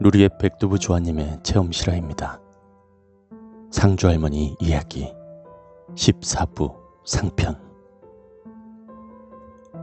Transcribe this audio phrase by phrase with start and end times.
[0.00, 2.40] 누리의 백두부 조아님의 체험 실화입니다.
[3.72, 5.12] 상주 할머니 이야기
[5.96, 7.60] 14부 상편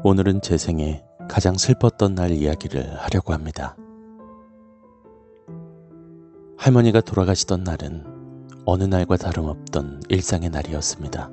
[0.06, 3.76] 오늘은 제 생에 가장 슬펐던 날 이야기를 하려고 합니다.
[6.58, 8.06] 할머니가 돌아가시던 날은
[8.66, 11.30] 어느 날과 다름없던 일상의 날이었습니다.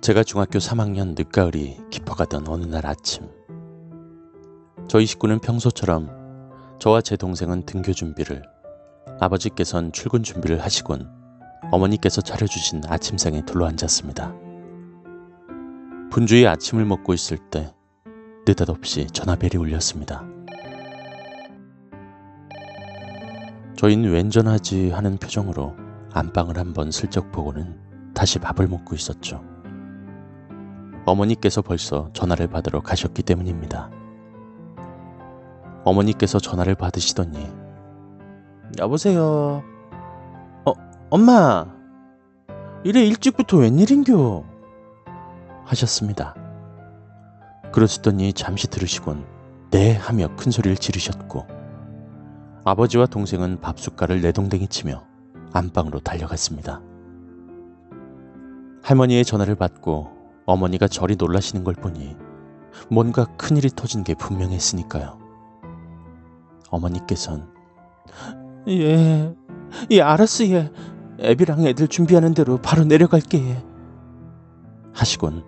[0.00, 3.28] 제가 중학교 3학년 늦가을이 깊어가던 어느 날 아침
[4.86, 6.21] 저희 식구는 평소처럼
[6.82, 8.42] 저와 제 동생은 등교 준비를,
[9.20, 11.08] 아버지께선 출근 준비를 하시곤
[11.70, 14.34] 어머니께서 차려주신 아침상에 둘러앉았습니다.
[16.10, 17.72] 분주히 아침을 먹고 있을 때
[18.48, 20.24] 느닷없이 전화벨이 울렸습니다.
[23.76, 25.76] 저희는 웬전하지 하는 표정으로
[26.12, 27.78] 안방을 한번 슬쩍 보고는
[28.12, 29.40] 다시 밥을 먹고 있었죠.
[31.06, 34.01] 어머니께서 벌써 전화를 받으러 가셨기 때문입니다.
[35.84, 37.50] 어머니께서 전화를 받으시더니
[38.78, 39.62] 여보세요.
[40.64, 40.72] 어,
[41.10, 41.66] 엄마.
[42.84, 44.44] 이래 일찍부터 웬일인겨?
[45.64, 46.34] 하셨습니다.
[47.72, 49.24] 그러시더니 잠시 들으시곤
[49.70, 51.46] 네 하며 큰 소리를 지르셨고
[52.64, 55.04] 아버지와 동생은 밥 숟갈을 내동댕이 치며
[55.52, 56.80] 안방으로 달려갔습니다.
[58.82, 60.10] 할머니의 전화를 받고
[60.44, 62.16] 어머니가 저리 놀라시는 걸 보니
[62.90, 65.21] 뭔가 큰일이 터진 게 분명했으니까요.
[66.72, 67.48] 어머니께선
[68.68, 69.32] 예,
[69.90, 70.72] 예 알았어 예.
[71.20, 73.64] 애비랑 애들 준비하는 대로 바로 내려갈게 예.
[74.92, 75.44] 하시곤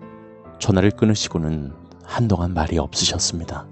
[0.59, 1.73] 전화를 끊으시고는
[2.03, 3.67] 한동안 말이 없으셨습니다.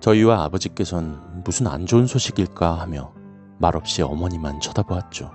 [0.00, 3.12] 저희와 아버지께선 무슨 안 좋은 소식일까 하며
[3.58, 5.30] 말없이 어머니만 쳐다보았죠.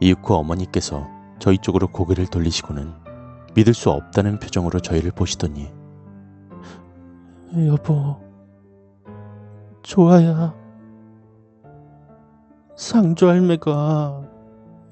[0.00, 2.92] 이윽고 어머니께서 저희 쪽으로 고개를 돌리시고는
[3.54, 5.72] 믿을 수 없다는 표정으로 저희를 보시더니
[7.54, 8.16] 여보,
[9.82, 10.54] 좋아야.
[12.76, 14.22] 상조 할매가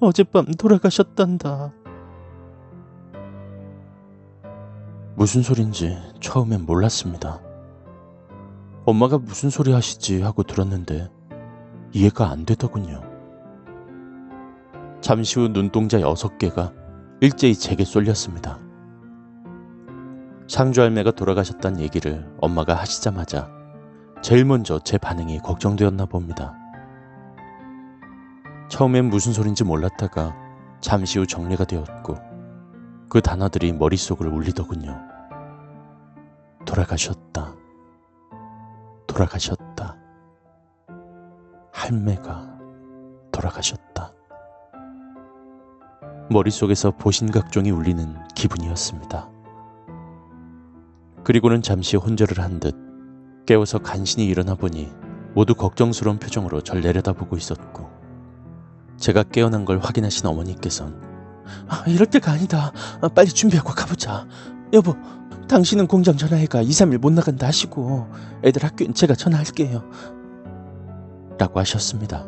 [0.00, 1.72] 어젯밤 돌아가셨단다.
[5.14, 7.40] 무슨 소린지 처음엔 몰랐습니다.
[8.84, 11.10] 엄마가 무슨 소리 하시지 하고 들었는데
[11.92, 13.00] 이해가 안 되더군요.
[15.00, 16.72] 잠시 후 눈동자 여섯 개가
[17.20, 18.58] 일제히 제게 쏠렸습니다.
[20.50, 23.48] 상주 할매가 돌아가셨다는 얘기를 엄마가 하시자마자
[24.20, 26.56] 제일 먼저 제 반응이 걱정되었나 봅니다.
[28.68, 30.34] 처음엔 무슨 소린지 몰랐다가
[30.80, 32.16] 잠시 후 정리가 되었고
[33.08, 35.00] 그 단어들이 머릿속을 울리더군요.
[36.66, 37.54] 돌아가셨다.
[39.06, 39.96] 돌아가셨다.
[41.72, 42.58] 할매가
[43.30, 44.12] 돌아가셨다.
[46.28, 49.39] 머릿속에서 보신각종이 울리는 기분이었습니다.
[51.25, 52.75] 그리고는 잠시 혼절을 한 듯
[53.47, 54.91] 깨워서 간신히 일어나 보니
[55.34, 57.88] 모두 걱정스러운 표정으로 절 내려다보고 있었고
[58.97, 61.00] 제가 깨어난 걸 확인하신 어머니께선
[61.69, 62.72] 아, 이럴 때가 아니다.
[63.00, 64.26] 아, 빨리 준비하고 가보자.
[64.72, 64.94] 여보,
[65.48, 68.06] 당신은 공장 전화해가 2, 3일 못 나간다 하시고
[68.44, 69.82] 애들 학교엔 제가 전화할게요.
[71.38, 72.25] 라고 하셨습니다.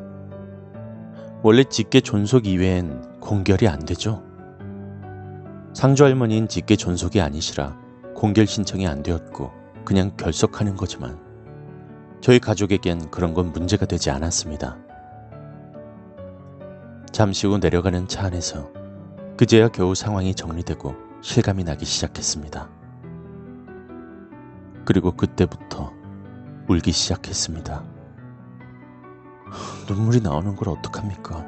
[1.45, 4.25] 원래 직계 존속 이외엔 공결이 안 되죠.
[5.73, 7.77] 상주 할머니는 직계 존속이 아니시라
[8.23, 9.51] 공결 신청이 안 되었고
[9.85, 11.19] 그냥 결석하는 거지만
[12.21, 14.79] 저희 가족에겐 그런 건 문제가 되지 않았습니다.
[17.11, 18.71] 잠시 후 내려가는 차 안에서
[19.37, 22.71] 그제야 겨우 상황이 정리되고 실감이 나기 시작했습니다.
[24.85, 25.93] 그리고 그때부터
[26.69, 27.83] 울기 시작했습니다.
[29.89, 31.45] 눈물이 나오는 걸 어떡합니까?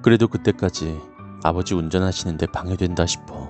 [0.00, 0.98] 그래도 그때까지
[1.42, 3.49] 아버지 운전하시는데 방해된다 싶어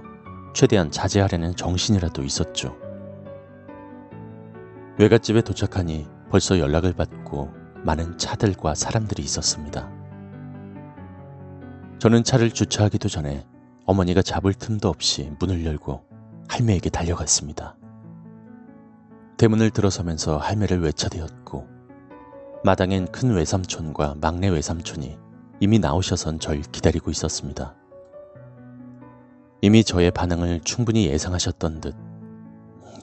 [0.54, 2.76] 최대한 자제하려는 정신이라도 있었죠.
[4.98, 7.50] 외갓집에 도착하니 벌써 연락을 받고
[7.84, 9.90] 많은 차들과 사람들이 있었습니다.
[11.98, 13.46] 저는 차를 주차하기도 전에
[13.86, 16.04] 어머니가 잡을 틈도 없이 문을 열고
[16.48, 17.76] 할매에게 달려갔습니다.
[19.36, 21.66] 대문을 들어서면서 할매를 외쳐대었고
[22.62, 25.18] 마당엔 큰 외삼촌과 막내 외삼촌이
[25.60, 27.74] 이미 나오셔선 절 기다리고 있었습니다.
[29.62, 31.94] 이미 저의 반응을 충분히 예상하셨던 듯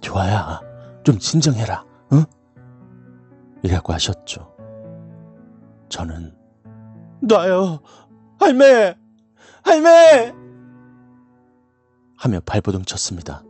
[0.01, 0.61] 좋아야
[1.03, 2.25] 좀 진정해라 응?
[3.63, 4.53] 이라고 하셨죠.
[5.89, 6.35] 저는
[7.21, 7.79] 놔요
[8.39, 8.95] 할매
[9.63, 10.33] 할매
[12.17, 13.43] 하며 발버둥 쳤습니다.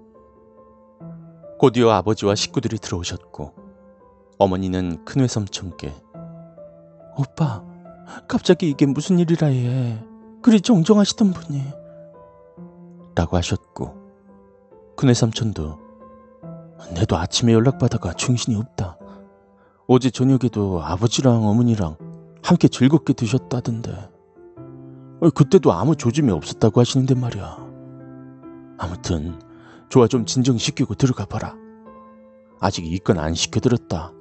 [1.59, 3.53] 곧이어 아버지와 식구들이 들어오셨고
[4.37, 5.93] 어머니는 큰 외삼촌께
[7.17, 7.63] 오빠
[8.27, 10.03] 갑자기 이게 무슨 일이라 해
[10.41, 11.63] 그리 정정하시던 분이
[13.17, 13.95] 라고 하셨고
[14.95, 15.79] 큰외삼촌도
[16.93, 18.99] 내도 아침에 연락받아가 정신이 없다.
[19.87, 21.97] 어제 저녁에도 아버지랑 어머니랑
[22.43, 24.11] 함께 즐겁게 드셨다던데.
[25.33, 27.57] 그때도 아무 조짐이 없었다고 하시는데 말이야.
[28.77, 29.41] 아무튼
[29.89, 31.55] 좋아 좀 진정시키고 들어가 봐라.
[32.59, 34.11] 아직 이건 안 시켜드렸다.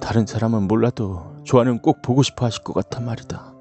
[0.00, 3.54] 다른 사람은 몰라도 조아는 꼭 보고 싶어 하실 것 같단 말이다.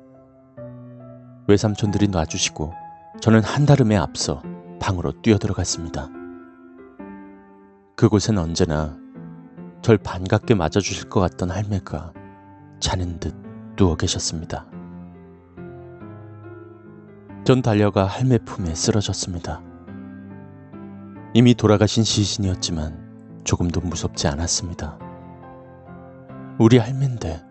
[1.50, 2.85] 외삼촌들이 놔주시고
[3.22, 4.42] 저는 한달음에 앞서
[4.80, 6.10] 방으로 뛰어들어갔습니다.
[7.96, 8.98] 그곳엔 언제나
[9.82, 12.14] 절 반갑게 맞아주실 것 같던 할매가
[12.80, 13.34] 자는 듯
[13.76, 14.66] 누워 계셨습니다.
[17.46, 19.62] 전 달려가 할매 품에 쓰러졌습니다.
[21.34, 24.98] 이미 돌아가신 시신이었지만 조금도 무섭지 않았습니다.
[26.58, 27.44] 우리 할매인데,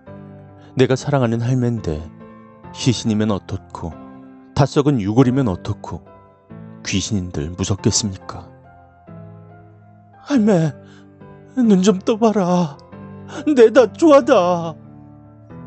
[0.76, 2.02] 내가 사랑하는 할매인데,
[2.72, 4.03] 시신이면 어떻고,
[4.54, 6.02] 다 썩은 유골이면 어떻고,
[6.86, 8.48] 귀신인들 무섭겠습니까?
[10.22, 10.72] 할매,
[11.56, 12.78] 눈 좀 떠봐라.
[13.56, 14.74] 내 다 좋아다.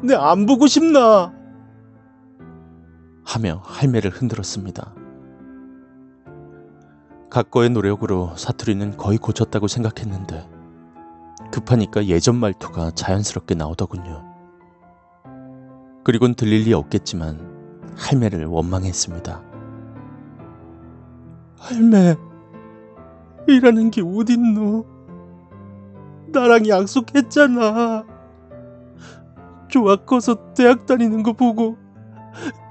[0.03, 1.33] 내 안 보고 싶나?
[3.25, 4.93] 하며 할매를 흔들었습니다.
[7.29, 10.49] 각거의 노력으로 사투리는 거의 고쳤다고 생각했는데
[11.51, 14.23] 급하니까 예전 말투가 자연스럽게 나오더군요.
[16.05, 17.56] 그리곤 들릴 리 없겠지만
[17.97, 19.41] 할매를 원망했습니다.
[21.57, 22.15] 할매,
[23.47, 24.85] 이라는 게 어딨노?
[26.31, 28.05] 나랑 약속했잖아.
[29.67, 31.77] 좋아 커서 대학 다니는 거 보고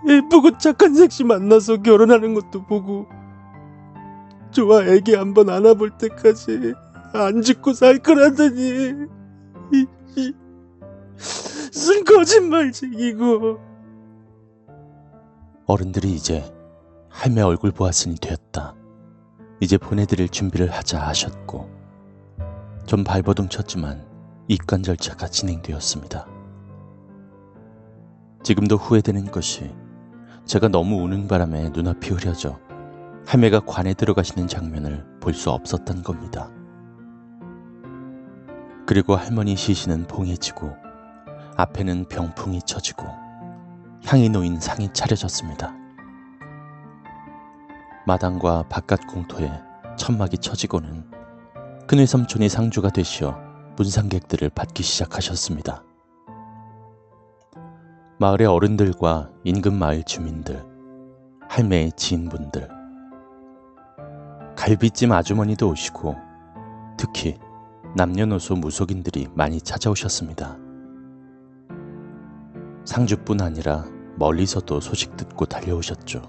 [0.08, 3.06] 예쁘고 착한 색시 만나서 결혼하는 것도 보고
[4.50, 6.72] 좋아 애기 한번 안아볼 때까지
[7.12, 8.92] 안 짓고 살 거라더니
[9.72, 9.86] 이,
[10.16, 10.32] 이,
[11.16, 13.75] 쓴 거짓말쟁이고
[15.66, 16.44] 어른들이 이제
[17.08, 18.74] 할매 얼굴 보았으니 되었다.
[19.60, 21.68] 이제 보내드릴 준비를 하자 하셨고
[22.86, 24.06] 좀 발버둥 쳤지만
[24.46, 26.26] 입관 절차가 진행되었습니다.
[28.44, 29.74] 지금도 후회되는 것이
[30.44, 32.60] 제가 너무 우는 바람에 눈앞이 흐려져
[33.26, 36.48] 할매가 관에 들어가시는 장면을 볼 수 없었던 겁니다.
[38.86, 40.76] 그리고 할머니 시신은 봉해지고
[41.56, 43.25] 앞에는 병풍이 쳐지고
[44.04, 45.74] 향이 놓인 상이 차려졌습니다.
[48.06, 49.50] 마당과 바깥 공터에
[49.96, 51.10] 천막이 쳐지고는
[51.88, 53.38] 큰외 삼촌이 상주가 되시어
[53.76, 55.82] 문상객들을 받기 시작하셨습니다.
[58.18, 60.64] 마을의 어른들과 인근 마을 주민들,
[61.48, 62.68] 할매의 지인분들,
[64.56, 66.16] 갈비찜 아주머니도 오시고
[66.96, 67.38] 특히
[67.94, 70.65] 남녀노소 무속인들이 많이 찾아오셨습니다.
[72.86, 73.84] 상주뿐 아니라
[74.14, 76.22] 멀리서도 소식 듣고 달려오셨죠.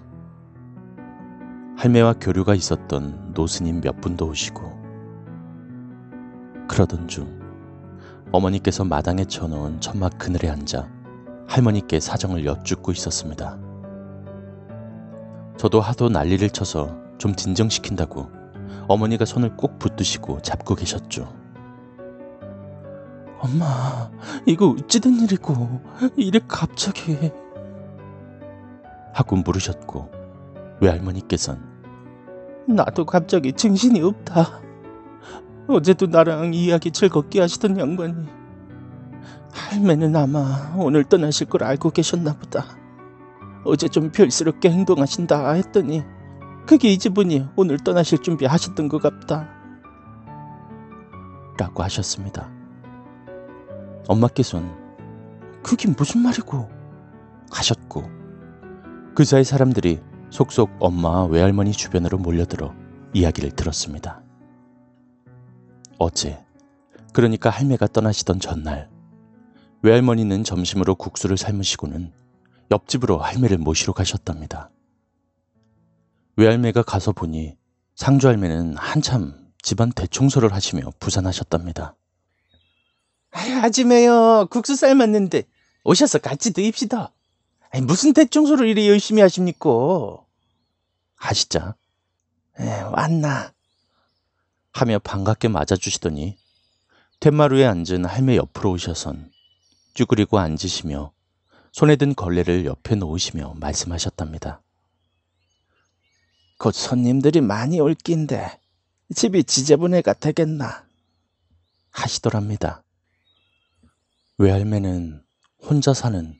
[1.77, 4.75] 할매와 교류가 있었던 노스님 몇 분도 오시고
[6.67, 7.39] 그러던 중
[8.31, 10.89] 어머니께서 마당에 쳐놓은 천막 그늘에 앉아
[11.47, 13.57] 할머니께 사정을 여쭙고 있었습니다.
[15.57, 18.29] 저도 하도 난리를 쳐서 좀 진정시킨다고
[18.87, 21.36] 어머니가 손을 꼭 붙드시고 잡고 계셨죠.
[23.39, 24.09] 엄마,
[24.45, 25.81] 이거 어찌된 일이고,
[26.15, 27.31] 이래 갑자기.
[29.13, 30.11] 하고 물으셨고,
[30.81, 31.77] 외할머니께선
[32.67, 34.61] 나도 갑자기 정신이 없다.
[35.67, 38.27] 어제도 나랑 이야기 즐겁게 하시던 양반이
[39.51, 42.65] 할매는 아마 오늘 떠나실 걸 알고 계셨나 보다.
[43.65, 46.03] 어제 좀 별스럽게 행동하신다 했더니
[46.65, 49.49] 그게 이 집은이 오늘 떠나실 준비 하셨던 것 같다.
[51.57, 52.56] 라고 하셨습니다.
[54.07, 54.69] 엄마께서는
[55.63, 56.69] 그게 무슨 말이고
[57.51, 58.03] 하셨고
[59.15, 59.99] 그 사이 사람들이
[60.29, 62.73] 속속 엄마 외할머니 주변으로 몰려들어
[63.13, 64.21] 이야기를 들었습니다.
[65.97, 66.43] 어제
[67.13, 68.89] 그러니까 할매가 떠나시던 전날
[69.81, 72.11] 외할머니는 점심으로 국수를 삶으시고는
[72.71, 74.69] 옆집으로 할매를 모시러 가셨답니다.
[76.35, 77.55] 외할매가 가서 보니
[77.95, 81.95] 상주 할매는 한참 집안 대청소를 하시며 부산하셨답니다.
[83.37, 84.47] 아유, 아지매요.
[84.49, 85.43] 국수 삶았는데
[85.83, 87.13] 오셔서 같이 드입시다.
[87.69, 89.69] 아니, 무슨 대청소를 이리 열심히 하십니까?
[91.15, 91.75] 하시자.
[92.59, 93.53] 에, 왔나?
[94.71, 96.35] 하며 반갑게 맞아주시더니
[97.19, 99.31] 텐마루에 앉은 할매 옆으로 오셔선
[99.93, 101.11] 쭈그리고 앉으시며
[101.73, 104.63] 손에 든 걸레를 옆에 놓으시며 말씀하셨답니다.
[106.57, 108.59] 곧 손님들이 많이 올 낀데
[109.13, 110.87] 집이 지저분해 같겠나
[111.91, 112.83] 하시더랍니다.
[114.39, 115.23] 외할매는
[115.63, 116.35] 혼자 사는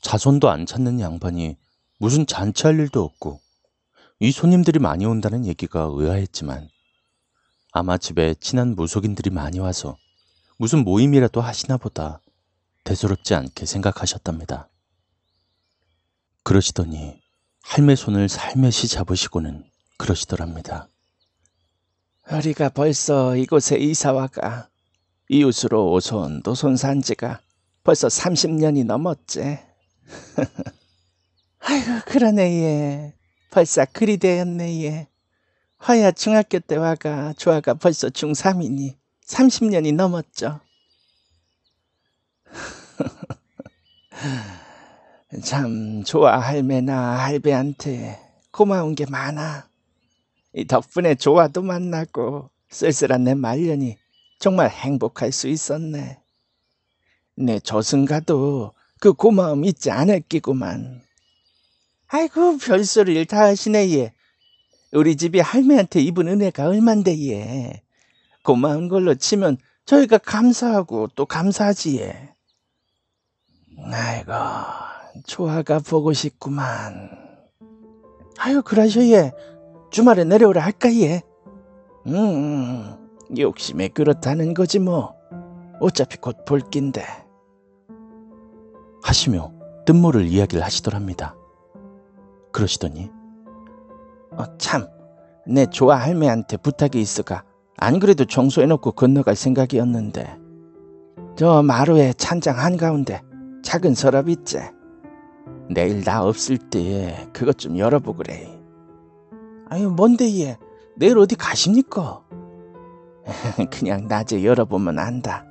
[0.00, 1.56] 자손도 안 찾는 양반이
[1.98, 3.40] 무슨 잔치할 일도 없고
[4.20, 6.68] 이 손님들이 많이 온다는 얘기가 의아했지만
[7.72, 9.96] 아마 집에 친한 무속인들이 많이 와서
[10.56, 12.20] 무슨 모임이라도 하시나 보다
[12.84, 14.68] 대수롭지 않게 생각하셨답니다.
[16.44, 17.20] 그러시더니
[17.62, 19.64] 할매 손을 살며시 잡으시고는
[19.96, 20.88] 그러시더랍니다.
[22.30, 24.68] 우리가 벌써 이곳에 이사와가
[25.32, 27.40] 이웃으로 오손 도 손 산 지가
[27.84, 29.58] 벌써 30년이 넘었지.
[31.60, 33.14] 아이고 그러네 예.
[33.50, 35.08] 벌써 그리 되었네 예.
[35.78, 38.96] 화야 중학교 때 와가 조아가 벌써 중3이니
[39.26, 40.60] 30년이 넘었죠.
[45.42, 48.20] 참 조아 할매나 할배한테
[48.50, 49.66] 고마운 게 많아.
[50.54, 53.96] 이 덕분에 조아도 만나고 쓸쓸한 내 말년이
[54.42, 56.18] 정말 행복할 수 있었네.
[57.36, 61.00] 내 저승가도 그 고마움 잊지 않을 끼구만.
[62.08, 64.12] 아이고 별소리를 다 하시네 얘.
[64.90, 67.82] 우리 집이 할매한테 입은 은혜가 얼만데 얘.
[68.42, 72.34] 고마운 걸로 치면 저희가 감사하고 또 감사하지 얘.
[73.92, 74.32] 아이고
[75.24, 77.10] 조아가 보고 싶구만.
[78.38, 79.30] 아유 그러셔 얘.
[79.92, 81.22] 주말에 내려오라 할까 얘.
[82.08, 83.01] 음
[83.36, 85.14] 욕심에 그렇다는 거지 뭐.
[85.80, 87.04] 어차피 곧 볼 낀데.
[89.02, 89.52] 하시며
[89.86, 91.34] 뜬모를 이야기를 하시더랍니다.
[92.52, 93.10] 그러시더니
[94.32, 94.86] 어, 참,
[95.46, 97.42] 내 조아 할매한테 부탁이 있어가
[97.76, 100.38] 안 그래도 청소해놓고 건너갈 생각이었는데
[101.36, 103.22] 저 마루에 찬장 한가운데
[103.64, 104.60] 작은 서랍 있지?
[105.68, 108.60] 내일 나 없을 때 그것 좀 열어보그래.
[109.68, 110.58] 아유 뭔데 얘
[110.96, 112.21] 내일 어디 가십니까?
[113.70, 115.44] 그냥 낮에 열어보면 안다.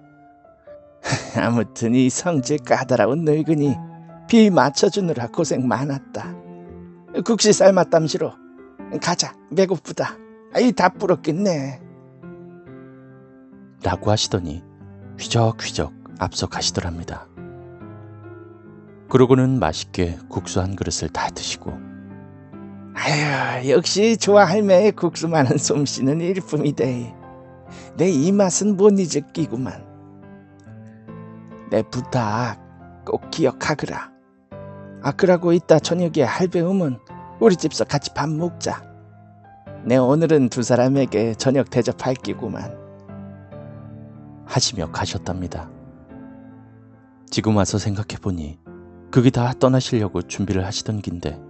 [1.37, 3.75] 아무튼 이 성질 까다로운 늙은이
[4.27, 6.35] 비 맞춰주느라 고생 많았다.
[7.25, 8.31] 국시 삶았담시로
[9.01, 10.17] 가자 배고프다.
[10.53, 11.81] 아이 다 불었겠네.
[13.83, 14.63] 라고 하시더니
[15.19, 17.27] 휘적휘적 앞서 가시더랍니다.
[19.09, 21.73] 그러고는 맛있게 국수 한 그릇을 다 드시고
[22.93, 27.20] 아유 역시 좋아 할매의 국수만한 솜씨는 일품이대.
[27.97, 29.85] 내 이 맛은 못 잊을 끼구만.
[31.69, 32.57] 내 부탁
[33.05, 34.11] 꼭 기억하거라.
[35.03, 36.99] 아 그러고 이따 저녁에 할배 오면
[37.39, 38.83] 우리 집서 같이 밥 먹자.
[39.83, 42.79] 내 오늘은 두 사람에게 저녁 대접할 끼구만.
[44.45, 45.71] 하시며 가셨답니다.
[47.29, 48.59] 지금 와서 생각해보니
[49.09, 51.41] 그게 다 떠나시려고 준비를 하시던 긴데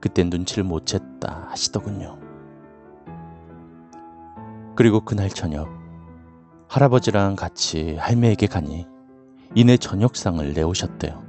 [0.00, 2.19] 그때 눈치를 못 챘다 하시더군요.
[4.76, 5.68] 그리고 그날 저녁
[6.68, 8.86] 할아버지랑 같이 할매에게 가니
[9.54, 11.22] 이내 저녁상을 내오셨대요.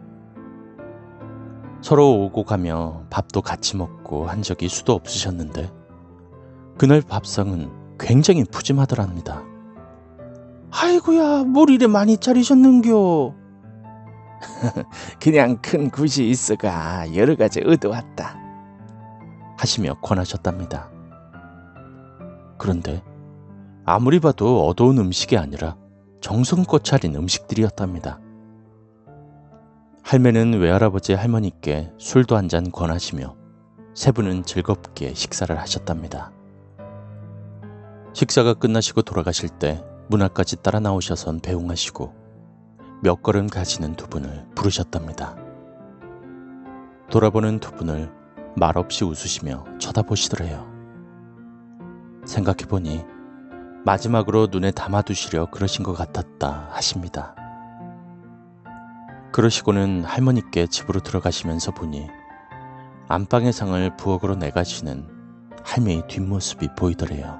[1.81, 5.71] 서로 오고 가며 밥도 같이 먹고 한 적이 수도 없으셨는데
[6.77, 9.43] 그날 밥상은 굉장히 푸짐하더랍니다.
[10.71, 13.35] 아이고야 뭘 이래 많이 차리셨는겨.
[15.21, 18.39] 그냥 큰 굿이 있어가 여러 가지 얻어왔다.
[19.57, 20.89] 하시며 권하셨답니다.
[22.57, 23.03] 그런데
[23.85, 25.75] 아무리 봐도 어두운 음식이 아니라
[26.21, 28.19] 정성껏 차린 음식들이었답니다.
[30.03, 33.35] 할매는 외할아버지 할머니께 술도 한 잔 권하시며
[33.93, 36.31] 세 분은 즐겁게 식사를 하셨답니다.
[38.13, 42.13] 식사가 끝나시고 돌아가실 때 문 앞까지 따라 나오셔선 배웅하시고
[43.01, 45.37] 몇 걸음 가시는 두 분을 부르셨답니다.
[47.09, 48.11] 돌아보는 두 분을
[48.57, 50.69] 말없이 웃으시며 쳐다보시더래요.
[52.25, 53.05] 생각해보니
[53.83, 57.35] 마지막으로 눈에 담아두시려 그러신 것 같았다 하십니다.
[59.31, 62.07] 그러시고는 할머니께 집으로 들어가시면서 보니
[63.07, 65.07] 안방의 상을 부엌으로 내가시는
[65.63, 67.39] 할매의 뒷모습이 보이더래요.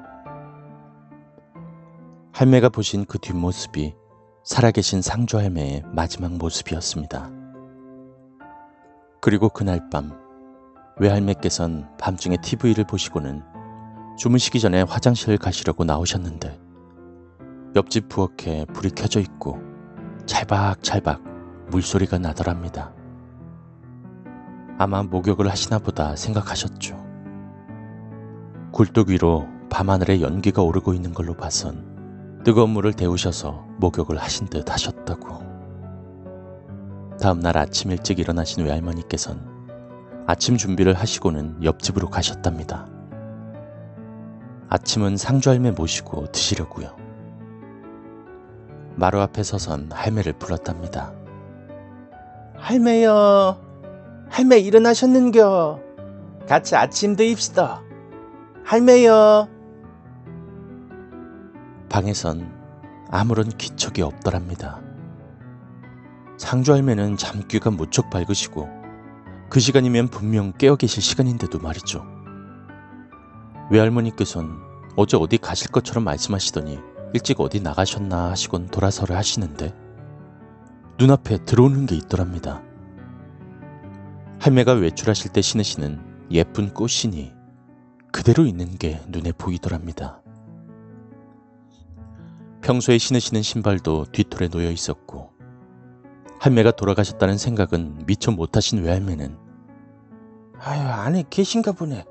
[2.34, 3.94] 할매가 보신 그 뒷모습이
[4.44, 7.30] 살아계신 상조 할매의 마지막 모습이었습니다.
[9.22, 10.20] 그리고 그날 밤
[10.98, 13.51] 외할매께선 밤중에 TV를 보시고는
[14.18, 16.60] 주무시기 전에 화장실 가시려고 나오셨는데
[17.76, 19.60] 옆집 부엌에 불이 켜져 있고
[20.26, 21.24] 찰박찰박
[21.70, 22.94] 물소리가 나더랍니다.
[24.78, 27.02] 아마 목욕을 하시나 보다 생각하셨죠.
[28.72, 35.42] 굴뚝 위로 밤하늘에 연기가 오르고 있는 걸로 봐선 뜨거운 물을 데우셔서 목욕을 하신 듯 하셨다고.
[37.22, 42.88] 다음날 아침 일찍 일어나신 외할머니께선 아침 준비를 하시고는 옆집으로 가셨답니다.
[44.74, 46.96] 아침은 상주할매 모시고 드시려고요.
[48.96, 51.14] 마루 앞에 서선 할매를 불렀답니다.
[52.56, 53.60] 할매여,
[54.30, 55.82] 할매 일어나셨는겨.
[56.48, 57.82] 같이 아침 드입시다.
[58.64, 59.50] 할매여.
[61.90, 62.50] 방에선
[63.10, 64.80] 아무런 기척이 없더랍니다.
[66.38, 68.70] 상주 할매는 잠귀가 무척 밝으시고
[69.50, 72.21] 그 시간이면 분명 깨어 계실 시간인데도 말이죠.
[73.72, 74.62] 외할머니께선
[74.98, 76.80] 어제 어디 가실 것처럼 말씀하시더니
[77.14, 79.74] 일찍 어디 나가셨나 하시곤 돌아서를 하시는데
[81.00, 82.62] 눈앞에 들어오는 게 있더랍니다.
[84.40, 87.32] 할매가 외출하실 때 신으시는 예쁜 꽃신이
[88.12, 90.22] 그대로 있는 게 눈에 보이더랍니다.
[92.62, 95.32] 평소에 신으시는 신발도 뒤틀에 놓여 있었고
[96.42, 99.38] 할매가 돌아가셨다는 생각은 미처 못하신 외할매는
[100.60, 102.04] 아유 안에 계신가 보네.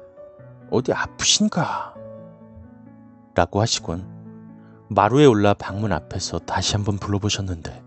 [0.71, 1.95] 어디 아프신가?
[3.35, 7.85] 라고 하시곤 마루에 올라 방문 앞에서 다시 한번 불러보셨는데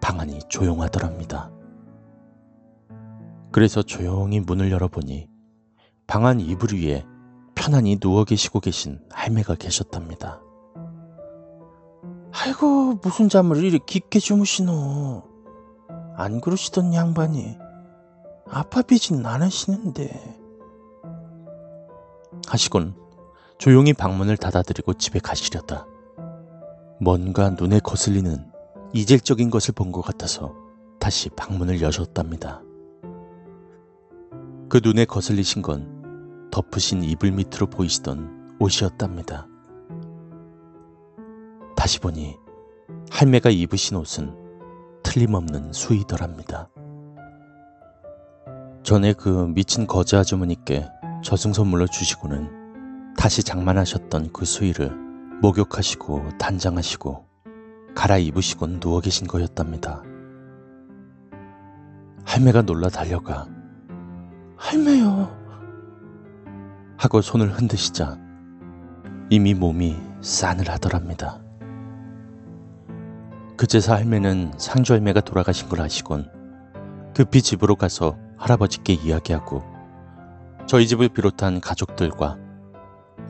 [0.00, 1.50] 방안이 조용하더랍니다.
[3.52, 5.28] 그래서 조용히 문을 열어보니
[6.06, 7.04] 방안 이불 위에
[7.54, 10.40] 편안히 누워 계시고 계신 할매가 계셨답니다.
[12.32, 15.24] 아이고 무슨 잠을 이리 깊게 주무시노.
[16.16, 17.58] 안 그러시던 양반이
[18.48, 20.37] 아파 비진 않으시는데.
[22.52, 22.94] 하시곤
[23.58, 25.86] 조용히 방문을 닫아드리고 집에 가시려다
[27.00, 28.50] 뭔가 눈에 거슬리는
[28.92, 30.54] 이질적인 것을 본 것 같아서
[30.98, 32.62] 다시 방문을 여셨답니다.
[34.68, 39.46] 그 눈에 거슬리신 건 덮으신 이불 밑으로 보이시던 옷이었답니다.
[41.76, 42.36] 다시 보니
[43.10, 44.34] 할매가 입으신 옷은
[45.02, 46.68] 틀림없는 수이더랍니다.
[48.82, 50.88] 전에 그 미친 거지 아주머니께
[51.22, 54.90] 저승 선물로 주시고는 다시 장만하셨던 그 수의를
[55.42, 57.26] 목욕하시고 단장하시고
[57.94, 60.02] 갈아입으시곤 누워 계신 거였답니다.
[62.24, 63.48] 할매가 놀라 달려가
[64.56, 65.36] 할매요.
[66.96, 68.18] 하고 손을 흔드시자
[69.30, 71.40] 이미 몸이 싸늘하더랍니다.
[73.56, 76.30] 그제서 할매는 상주 할매가 돌아가신 걸 아시곤
[77.14, 79.77] 급히 집으로 가서 할아버지께 이야기하고
[80.68, 82.36] 저희 집을 비롯한 가족들과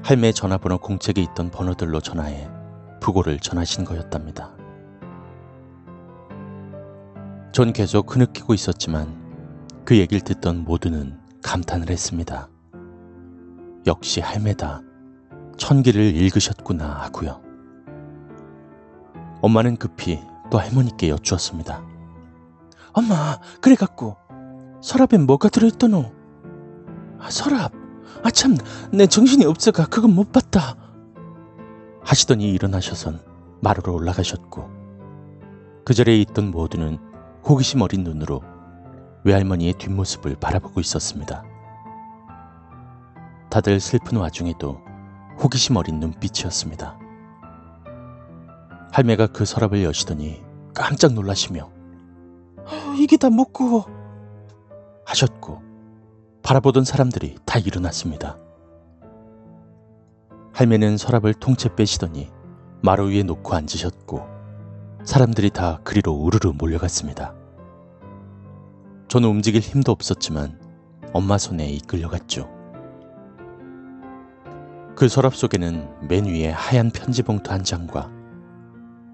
[0.03, 2.51] 할매 전화번호 공책에 있던 번호들로 전화해
[3.01, 4.57] 부고를 전하신 거였답니다.
[7.53, 9.17] 전 계속 흐느끼고 있었지만
[9.85, 12.49] 그 얘기를 듣던 모두는 감탄을 했습니다.
[13.87, 14.83] 역시 할매다.
[15.57, 17.41] 천기를 읽으셨구나 하고요.
[19.43, 20.21] 엄마는 급히
[20.51, 21.85] 또 할머니께 여쭈었습니다.
[22.95, 24.17] 엄마, 그래갖고
[24.83, 26.18] 서랍엔 뭐가 들어있더노?
[27.19, 27.73] 아, 서랍.
[28.23, 28.57] 아, 참,
[28.93, 30.77] 내 정신이 없어가 그건 못 봤다.
[32.03, 33.21] 하시더니 일어나셔선
[33.61, 34.71] 마루로 올라가셨고
[35.85, 36.99] 그 자리에 있던 모두는
[37.47, 38.43] 호기심 어린 눈으로
[39.25, 41.45] 외할머니의 뒷모습을 바라보고 있었습니다.
[43.51, 44.81] 다들 슬픈 와중에도
[45.43, 46.99] 호기심 어린 눈빛이었습니다.
[48.93, 50.43] 할매가 그 서랍을 여시더니
[50.75, 51.71] 깜짝 놀라시며
[52.65, 53.85] 아, 이게 다 먹고
[55.05, 55.68] 하셨고
[56.43, 58.39] 바라보던 사람들이 다 일어났습니다.
[60.53, 62.31] 할매는 서랍을 통째 빼시더니
[62.83, 64.27] 마루 위에 놓고 앉으셨고
[65.05, 67.35] 사람들이 다 그리로 우르르 몰려갔습니다.
[69.09, 70.61] 저는 움직일 힘도 없었지만
[71.13, 72.51] 엄마 손에 이끌려갔죠.
[74.95, 78.11] 그 서랍 속에는 맨 위에 하얀 편지 봉투 한 장과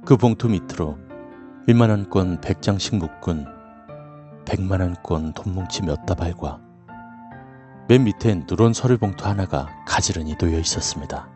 [0.04, 0.98] 그 봉투 밑으로
[1.68, 3.46] 1만원권 100장씩 묶은
[4.46, 6.63] 100만원권 돈뭉치 몇 다발과
[7.86, 11.28] 맨 밑엔 누런 서류 봉투 하나가 가지런히 놓여 있었습니다.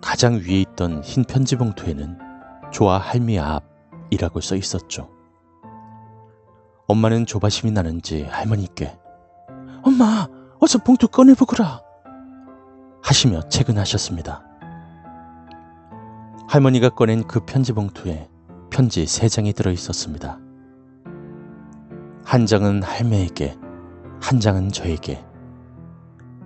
[0.00, 2.18] 가장 위에 있던 흰 편지 봉투에는
[2.72, 5.10] 조아 할미 앞이라고 써 있었죠.
[6.88, 8.98] 엄마는 조바심이 나는지 할머니께
[9.82, 10.26] 엄마,
[10.58, 11.80] 어서 봉투 꺼내보거라.
[13.02, 14.42] 하시며 퇴근하셨습니다.
[16.48, 18.28] 할머니가 꺼낸 그 편지 봉투에
[18.70, 20.40] 편지 세 장이 들어 있었습니다.
[22.24, 23.56] 한 장은 할매에게,
[24.20, 25.24] 한 장은 저에게,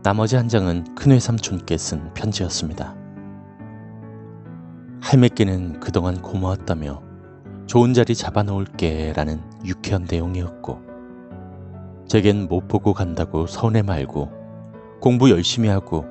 [0.02, 2.94] 나머지 한 장은 큰외 삼촌께 쓴 편지였습니다.
[5.00, 7.02] 할매께는 그동안 고마웠다며
[7.66, 10.92] 좋은 자리 잡아놓을게 라는 유쾌한 내용이었고,
[12.06, 14.30] 제겐 못 보고 간다고 서운해 말고
[15.00, 16.04] 공부 열심히 하고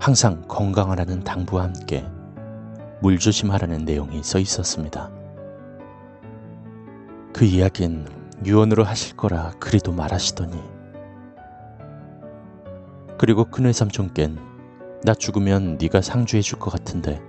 [0.00, 2.04] 항상 건강하라는 당부와 함께
[3.00, 5.10] 물 조심하라는 내용이 써 있었습니다.
[7.32, 8.08] 그 이야기는
[8.44, 10.75] 유언으로 하실 거라 그리도 말하시더니
[13.18, 14.36] 그리고 큰외 삼촌껜
[15.04, 17.20] 나 죽으면 네가 상주해 줄 것 같은데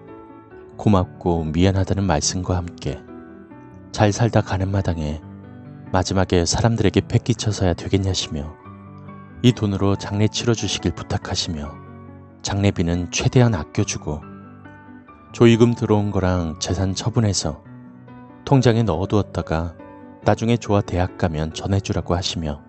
[0.78, 3.00] 고맙고 미안하다는 말씀과 함께
[3.92, 5.22] 잘 살다 가는 마당에
[5.92, 8.54] 마지막에 사람들에게 패끼쳐서야 되겠냐시며
[9.42, 11.72] 이 돈으로 장례 치러주시길 부탁하시며
[12.42, 14.22] 장례비는 최대한 아껴주고
[15.32, 17.64] 조의금 들어온 거랑 재산 처분해서
[18.46, 19.76] 통장에 넣어두었다가
[20.24, 22.62] 나중에 좋아 대학 가면 전해주라고 하시며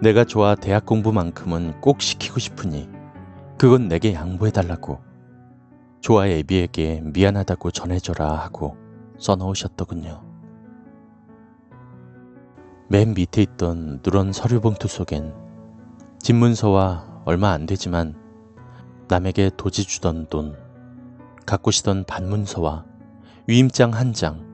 [0.00, 2.88] 내가 좋아 대학 공부만큼은 꼭 시키고 싶으니
[3.56, 5.00] 그건 내게 양보해달라고
[6.00, 8.76] 좋아 애비에게 미안하다고 전해줘라 하고
[9.18, 10.22] 써놓으셨더군요.
[12.88, 15.32] 맨 밑에 있던 누런 서류 봉투 속엔
[16.18, 18.14] 집문서와 얼마 안 되지만
[19.08, 20.56] 남에게 도지 주던 돈,
[21.46, 22.84] 가꾸시던 반문서와
[23.46, 24.44] 위임장 한 장,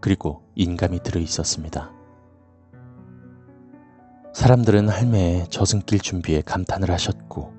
[0.00, 1.92] 그리고 인감이 들어 있었습니다.
[4.32, 7.52] 사람들은 할매의 저승길 준비에 감탄을 하셨고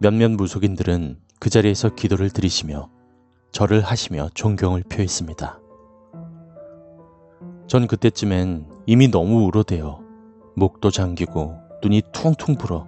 [0.00, 2.88] 몇몇 무속인들은 그 자리에서 기도를 드리시며
[3.52, 5.60] 절을 하시며 존경을 표했습니다.
[7.66, 10.00] 전 그때쯤엔 이미 너무 우러대어
[10.56, 12.86] 목도 잠기고 눈이 퉁퉁 불어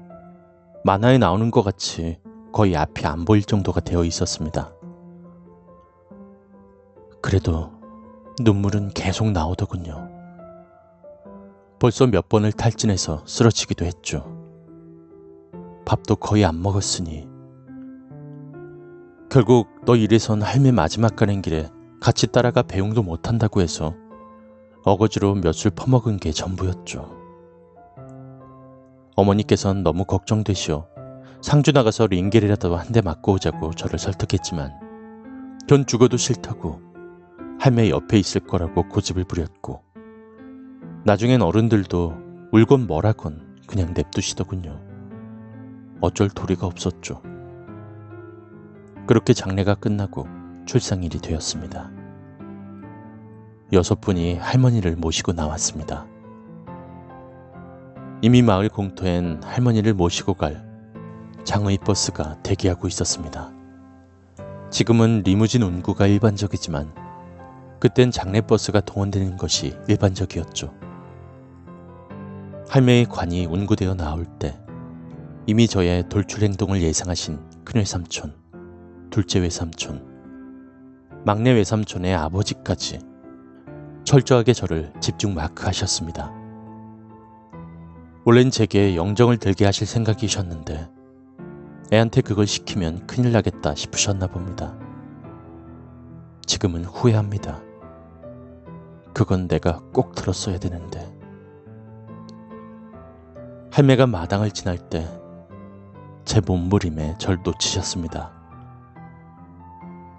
[0.84, 2.18] 만화에 나오는 것 같이
[2.52, 4.72] 거의 앞이 안 보일 정도가 되어 있었습니다.
[7.20, 7.70] 그래도
[8.40, 10.17] 눈물은 계속 나오더군요.
[11.80, 14.36] 벌써 몇 번을 탈진해서 쓰러지기도 했죠.
[15.86, 17.28] 밥도 거의 안 먹었으니
[19.30, 21.68] 결국 너 이래선 할매 마지막 가는 길에
[22.00, 23.94] 같이 따라가 배웅도 못한다고 해서
[24.84, 27.16] 어거지로 몇술 퍼먹은 게 전부였죠.
[29.16, 30.86] 어머니께선 너무 걱정되시어
[31.42, 34.72] 상주 나가서 링겔이라도 한 대 맞고 오자고 저를 설득했지만
[35.68, 36.80] 전 죽어도 싫다고
[37.60, 39.82] 할매 옆에 있을 거라고 고집을 부렸고
[41.08, 42.18] 나중엔 어른들도
[42.52, 44.78] 울건 뭐라건 그냥 냅두시더군요.
[46.02, 47.22] 어쩔 도리가 없었죠.
[49.06, 50.26] 그렇게 장례가 끝나고
[50.66, 51.90] 출상일이 되었습니다.
[53.72, 56.06] 여섯 분이 할머니를 모시고 나왔습니다.
[58.20, 60.62] 이미 마을 공터엔 할머니를 모시고 갈
[61.42, 63.50] 장의 버스가 대기하고 있었습니다.
[64.68, 66.92] 지금은 리무진 운구가 일반적이지만
[67.80, 70.77] 그땐 장례 버스가 동원되는 것이 일반적이었죠.
[72.70, 74.60] 할매의 관이 운구되어 나올 때
[75.46, 78.34] 이미 저의 돌출 행동을 예상하신 큰외 삼촌,
[79.08, 82.98] 둘째 외삼촌, 막내 외삼촌의 아버지까지
[84.04, 86.30] 철저하게 저를 집중 마크하셨습니다.
[88.26, 90.90] 원래는 제게 영정을 들게 하실 생각이셨는데
[91.90, 94.78] 애한테 그걸 시키면 큰일 나겠다 싶으셨나 봅니다.
[96.44, 97.62] 지금은 후회합니다.
[99.14, 101.17] 그건 내가 꼭 들었어야 되는데.
[103.70, 105.18] 할매가 마당을 지날 때
[106.28, 108.30] 제 몸부림에 절 놓치셨습니다.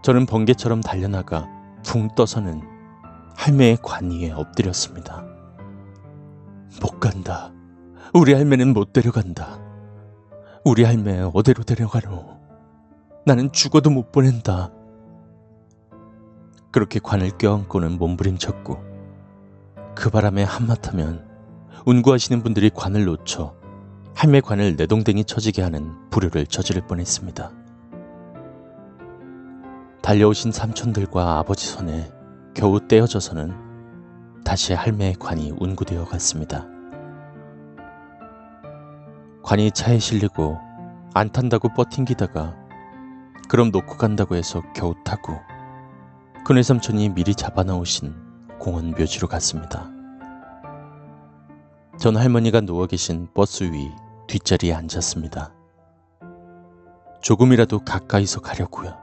[0.02, 1.48] 저는 번개처럼 달려나가
[1.86, 2.64] 붕 떠서는
[3.38, 5.24] 할매의 관 위에 엎드렸습니다.
[6.82, 7.54] 못 간다.
[8.12, 9.60] 우리 할매는 못 데려간다.
[10.66, 12.40] 우리 할매 어디로 데려가노?
[13.28, 14.72] 나는 죽어도 못 보낸다.
[16.72, 18.80] 그렇게 관을 껴안고는 몸부림쳤고
[19.94, 21.29] 그 바람에 한마타면
[21.86, 23.56] 운구하시는 분들이 관을 놓쳐
[24.16, 27.52] 할매 관을 내동댕이 쳐지게 하는 불효를 저지를 뻔했습니다.
[30.02, 32.12] 달려오신 삼촌들과 아버지 손에
[32.54, 33.54] 겨우 떼어져서는
[34.44, 36.66] 다시 할매의 관이 운구되어 갔습니다.
[39.44, 40.58] 관이 차에 실리고
[41.14, 42.56] 안 탄다고 버팅기다가
[43.48, 45.40] 그럼 놓고 간다고 해서 겨우 타고
[46.44, 48.16] 큰외 삼촌이 미리 잡아놓으신
[48.60, 49.99] 공원 묘지로 갔습니다.
[52.00, 53.92] 전 할머니가 누워 계신 버스 위
[54.28, 55.54] 뒷자리에 앉았습니다.
[57.22, 58.96] 조금이라도 가까이서 가려고요.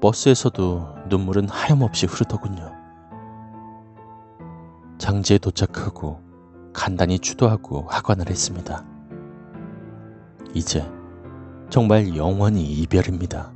[0.00, 2.72] 버스에서도 눈물은 하염없이 흐르더군요.
[4.98, 6.22] 장지에 도착하고
[6.72, 8.86] 간단히 추도하고 하관을 했습니다.
[10.54, 10.88] 이제
[11.68, 13.52] 정말 영원히 이별입니다.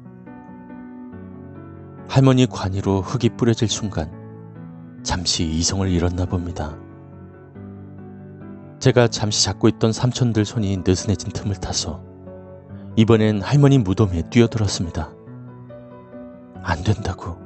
[2.09, 4.11] 할머니 관이로 흙이 뿌려질 순간
[5.05, 6.77] 잠시 이성을 잃었나 봅니다.
[8.83, 12.03] 제가 잠시 잡고 있던 삼촌들 손이 느슨해진 틈을 타서
[12.97, 15.09] 이번엔 할머니 무덤에 뛰어들었습니다.
[16.65, 17.39] 안 된다고.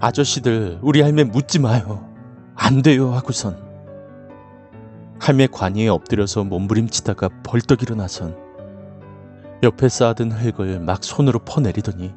[0.00, 2.08] 아저씨들 우리 할매 묻지 마요.
[2.54, 3.58] 안 돼요 하고선
[5.18, 8.34] 할매 관 위에 엎드려서 몸부림치다가 벌떡 일어나선
[9.62, 12.14] 옆에 쌓아둔 흙을 막 손으로 퍼내리더니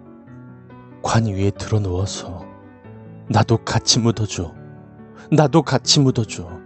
[1.03, 2.45] 관 위에 들어 누워서
[3.27, 4.55] 나도 같이 묻어줘.
[5.29, 6.58] 나도 같이 묻어줘.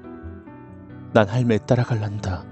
[1.13, 2.43] 난 할매 따라갈란다.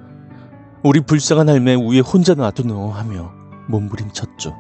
[0.84, 3.32] 우리 불쌍한 할매 위에 혼자 놔두노 하며
[3.68, 4.56] 몸부림쳤죠.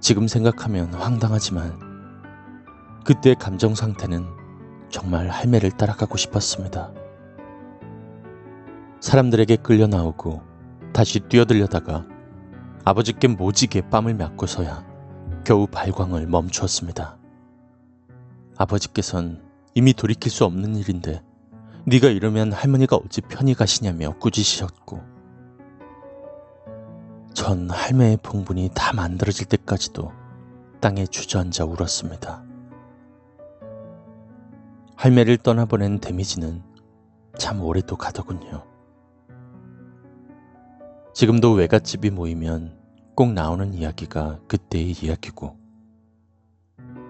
[0.00, 1.78] 지금 생각하면 황당하지만
[3.04, 4.24] 그때 감정 상태는
[4.88, 6.92] 정말 할매를 따라가고 싶었습니다.
[9.00, 10.42] 사람들에게 끌려 나오고
[10.94, 12.06] 다시 뛰어들려다가
[12.84, 14.86] 아버지께 모지게 뺨을 맞고서야
[15.44, 17.18] 겨우 발광을 멈추었습니다.
[18.56, 19.42] 아버지께선
[19.74, 21.22] 이미 돌이킬 수 없는 일인데
[21.88, 25.00] 네가 이러면 할머니가 어찌 편히 가시냐며 꾸짖으셨고
[27.32, 30.10] 전 할매의 봉분이 다 만들어질 때까지도
[30.80, 32.44] 땅에 주저앉아 울었습니다.
[34.96, 36.64] 할매를 떠나보낸 데미지는
[37.38, 38.64] 참 오래도 가더군요.
[41.14, 42.80] 지금도 외갓집이 모이면
[43.14, 45.56] 꼭 나오는 이야기가 그때의 이야기고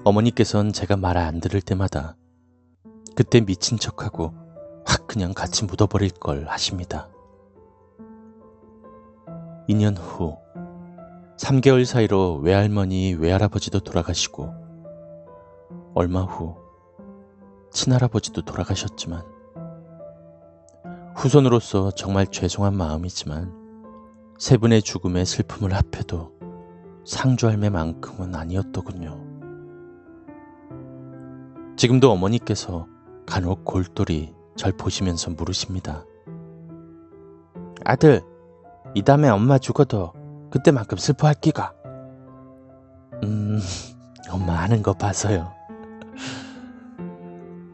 [0.05, 2.17] 어머니께선 제가 말 안 들을 때마다
[3.15, 4.46] 그때 미친 척하고
[4.87, 7.09] 확 그냥 같이 묻어버릴 걸 하십니다.
[9.69, 10.37] 2년 후
[11.39, 14.55] 3개월 사이로 외할머니, 외할아버지도 돌아가시고
[15.95, 16.57] 얼마 후
[17.73, 19.23] 친할아버지도 돌아가셨지만
[21.15, 23.55] 후손으로서 정말 죄송한 마음이지만
[24.39, 26.33] 세 분의 죽음의 슬픔을 합해도
[27.07, 29.25] 상주할매만큼은 아니었더군요.
[31.77, 32.87] 지금도 어머니께서
[33.27, 36.05] 간혹 골똘히 절 보시면서 물으십니다.
[37.85, 38.23] 아들,
[38.95, 40.13] 이 다음에 엄마 죽어도
[40.51, 41.75] 그때만큼 슬퍼할 기가?
[43.23, 43.61] 음,
[44.31, 45.53] 엄마 하는 거 봐서요.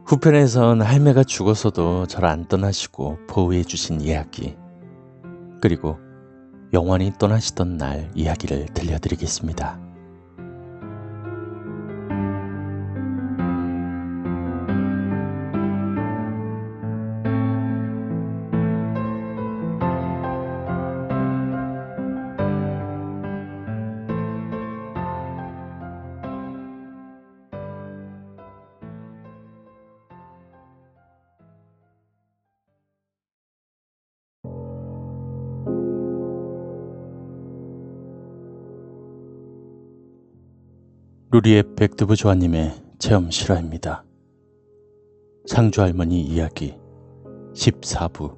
[0.04, 4.56] 후편에선 할매가 죽어서도 절 안 떠나시고 보호해 주신 이야기,
[5.60, 5.98] 그리고
[6.74, 9.91] 영원히 떠나시던 날 이야기를 들려드리겠습니다.
[41.32, 44.04] 루리의 백두부 조아님의 체험 실화입니다.
[45.46, 46.78] 상주 할머니 이야기
[47.54, 48.36] 14부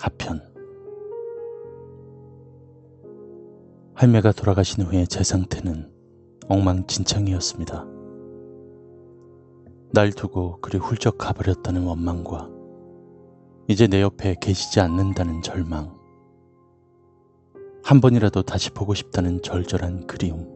[0.00, 0.40] 하편
[3.92, 5.92] 할매가 돌아가신 후에 제 상태는
[6.48, 7.84] 엉망진창이었습니다.
[9.92, 12.48] 날 두고 그리 훌쩍 가버렸다는 원망과
[13.68, 15.94] 이제 내 옆에 계시지 않는다는 절망
[17.84, 20.53] 한 번이라도 다시 보고 싶다는 절절한 그리움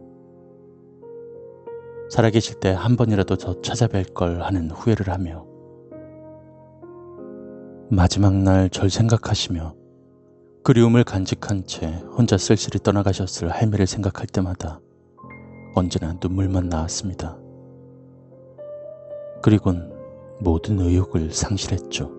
[2.10, 5.46] 살아계실 때 한 번이라도 더 찾아뵐 걸 하는 후회를 하며
[7.90, 9.74] 마지막 날 절 생각하시며
[10.64, 14.80] 그리움을 간직한 채 혼자 쓸쓸히 떠나가셨을 할매를 생각할 때마다
[15.74, 17.38] 언제나 눈물만 나왔습니다.
[19.42, 19.94] 그리곤
[20.40, 22.12] 모든 의욕을 상실했죠.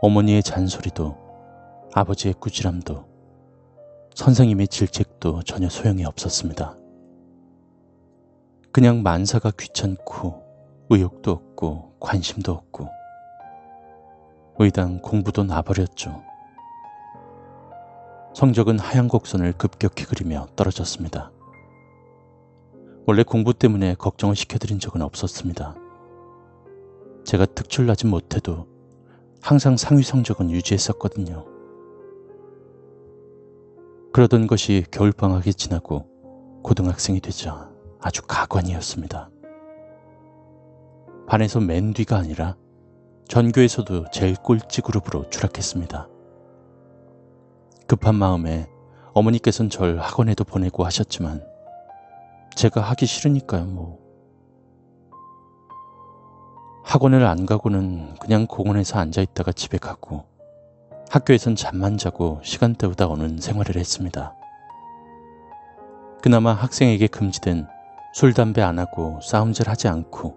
[0.00, 1.16] 어머니의 잔소리도
[1.94, 3.04] 아버지의 꾸지람도
[4.14, 6.79] 선생님의 질책도 전혀 소용이 없었습니다.
[8.72, 12.88] 그냥 만사가 귀찮고 의욕도 없고 관심도 없고
[14.58, 16.22] 의당 공부도 놔버렸죠.
[18.34, 21.32] 성적은 하얀 곡선을 급격히 그리며 떨어졌습니다.
[23.06, 25.74] 원래 공부 때문에 걱정을 시켜드린 적은 없었습니다.
[27.24, 28.68] 제가 특출나지 못해도
[29.42, 31.44] 항상 상위 성적은 유지했었거든요.
[34.12, 36.06] 그러던 것이 겨울방학이 지나고
[36.62, 37.69] 고등학생이 되자
[38.02, 39.30] 아주 가관이었습니다.
[41.26, 42.56] 반에서 맨 뒤가 아니라
[43.28, 46.08] 전교에서도 제일 꼴찌 그룹으로 추락했습니다.
[47.86, 48.68] 급한 마음에
[49.12, 51.44] 어머니께서는 절 학원에도 보내고 하셨지만
[52.56, 54.00] 제가 하기 싫으니까요, 뭐.
[56.84, 60.24] 학원을 안 가고는 그냥 공원에서 앉아 있다가 집에 가고
[61.10, 64.34] 학교에선 잠만 자고 시간 때우다 오는 생활을 했습니다.
[66.22, 67.68] 그나마 학생에게 금지된
[68.12, 70.36] 술, 담배 안 하고 싸움질 하지 않고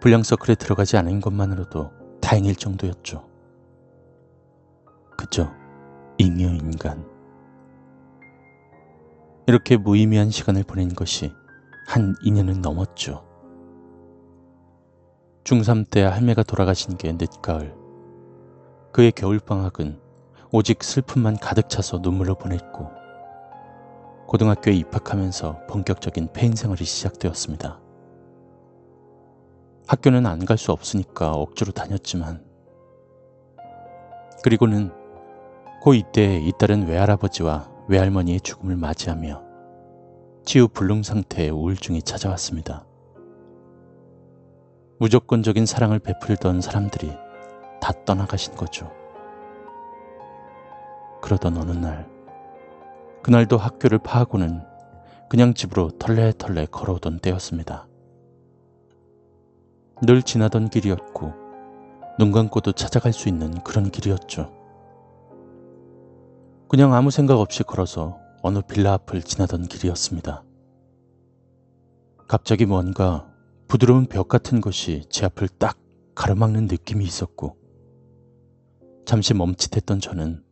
[0.00, 3.28] 불량 서클에 들어가지 않은 것만으로도 다행일 정도였죠.
[5.16, 5.52] 그저
[6.18, 7.04] 잉여 인간.
[9.46, 11.32] 이렇게 무의미한 시간을 보낸 것이
[11.86, 13.26] 한 2년은 넘었죠.
[15.44, 17.74] 중3 때 할매가 돌아가신 게 늦가을.
[18.92, 19.98] 그의 겨울방학은
[20.52, 22.99] 오직 슬픔만 가득 차서 눈물로 보냈고
[24.30, 27.80] 고등학교에 입학하면서 본격적인 폐인 생활이 시작되었습니다.
[29.88, 32.44] 학교는 안 갈 수 없으니까 억지로 다녔지만
[34.44, 34.92] 그리고는
[35.82, 39.42] 고 이때 잇따른 외할아버지와 외할머니의 죽음을 맞이하며
[40.44, 42.86] 치유 불능 상태의 우울증이 찾아왔습니다.
[45.00, 47.10] 무조건적인 사랑을 베풀던 사람들이
[47.80, 48.92] 다 떠나가신 거죠.
[51.20, 52.09] 그러던 어느 날
[53.22, 54.62] 그날도 학교를 파하고는
[55.28, 57.86] 그냥 집으로 털레털레 걸어오던 때였습니다.
[60.02, 61.32] 늘 지나던 길이었고
[62.18, 64.52] 눈 감고도 찾아갈 수 있는 그런 길이었죠.
[66.68, 70.42] 그냥 아무 생각 없이 걸어서 어느 빌라 앞을 지나던 길이었습니다.
[72.26, 73.28] 갑자기 뭔가
[73.68, 75.78] 부드러운 벽 같은 것이 제 앞을 딱
[76.14, 77.56] 가로막는 느낌이 있었고
[79.04, 80.42] 잠시 멈칫했던 저는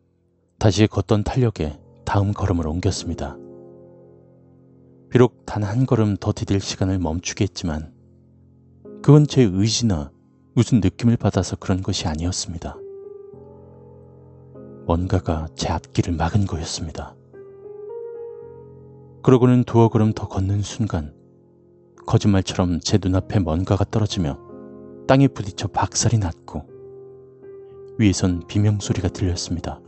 [0.58, 1.78] 다시 걷던 탄력에
[2.08, 3.36] 다음 걸음을 옮겼습니다.
[5.10, 7.92] 비록 단 한 걸음 더 디딜 시간을 멈추게 했지만
[9.02, 10.10] 그건 제 의지나
[10.54, 12.78] 무슨 느낌을 받아서 그런 것이 아니었습니다.
[14.86, 17.14] 뭔가가 제 앞길을 막은 거였습니다.
[19.22, 21.14] 그러고는 두어 걸음 더 걷는 순간
[22.06, 24.38] 거짓말처럼 제 눈앞에 뭔가가 떨어지며
[25.06, 26.64] 땅에 부딪혀 박살이 났고
[27.98, 29.82] 위에선 비명 소리가 들렸습니다.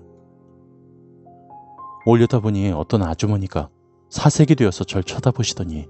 [2.07, 3.69] 올려다보니 어떤 아주머니가
[4.09, 5.89] 사색이 되어서 절 쳐다보시더니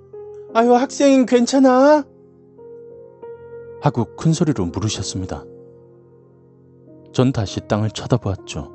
[0.53, 2.05] 아유, 학생인 괜찮아?
[3.81, 5.45] 하고 큰 소리로 물으셨습니다.
[7.13, 8.73] 전 다시 땅을 쳐다보았죠.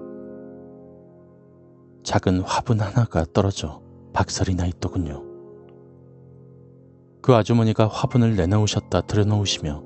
[2.04, 3.82] 작은 화분 하나가 떨어져
[4.14, 5.24] 박살이 나 있더군요.
[7.22, 9.84] 그 아주머니가 화분을 내놓으셨다 들여놓으시며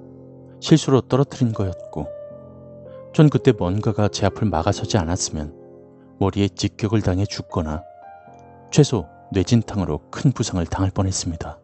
[0.59, 2.07] 실수로 떨어뜨린 거였고,
[3.13, 5.58] 전 그때 뭔가가 제 앞을 막아서지 않았으면
[6.19, 7.83] 머리에 직격을 당해 죽거나
[8.71, 11.59] 최소 뇌진탕으로 큰 부상을 당할 뻔했습니다.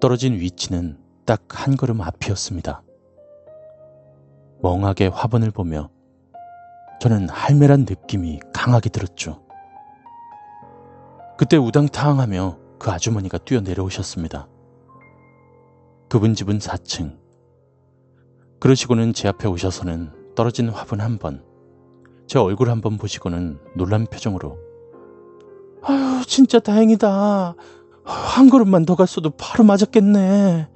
[0.00, 2.82] 떨어진 위치는 딱 한 걸음 앞이었습니다.
[4.62, 5.90] 멍하게 화분을 보며
[7.00, 9.42] 저는 할매란 느낌이 강하게 들었죠.
[11.38, 14.48] 그때 우당탕하며 그 아주머니가 뛰어 내려오셨습니다.
[16.08, 17.18] 그분 집은 4층.
[18.60, 21.43] 그러시고는 제 앞에 오셔서는 떨어진 화분 한 번,
[22.26, 24.58] 제 얼굴 한번 보시고는 놀란 표정으로
[25.82, 27.54] 아유, 진짜 다행이다.
[28.04, 30.68] 한 걸음만 더 갔어도 바로 맞았겠네.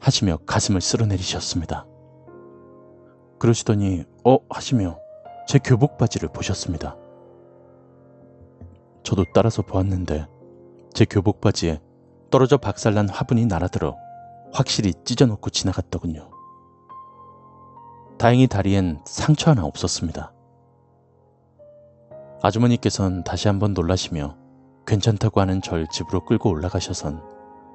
[0.00, 1.86] 하시며 가슴을 쓸어내리셨습니다.
[3.38, 4.98] 그러시더니 어 하시며
[5.48, 6.96] 제 교복 바지를 보셨습니다.
[9.02, 10.26] 저도 따라서 보았는데
[10.92, 11.80] 제 교복 바지에
[12.30, 13.96] 떨어져 박살난 화분이 날아들어
[14.52, 16.35] 확실히 찢어놓고 지나갔더군요.
[18.18, 20.32] 다행히 다리엔 상처 하나 없었습니다.
[22.42, 24.36] 아주머니께선 다시 한번 놀라시며
[24.86, 27.20] 괜찮다고 하는 절 집으로 끌고 올라가셔선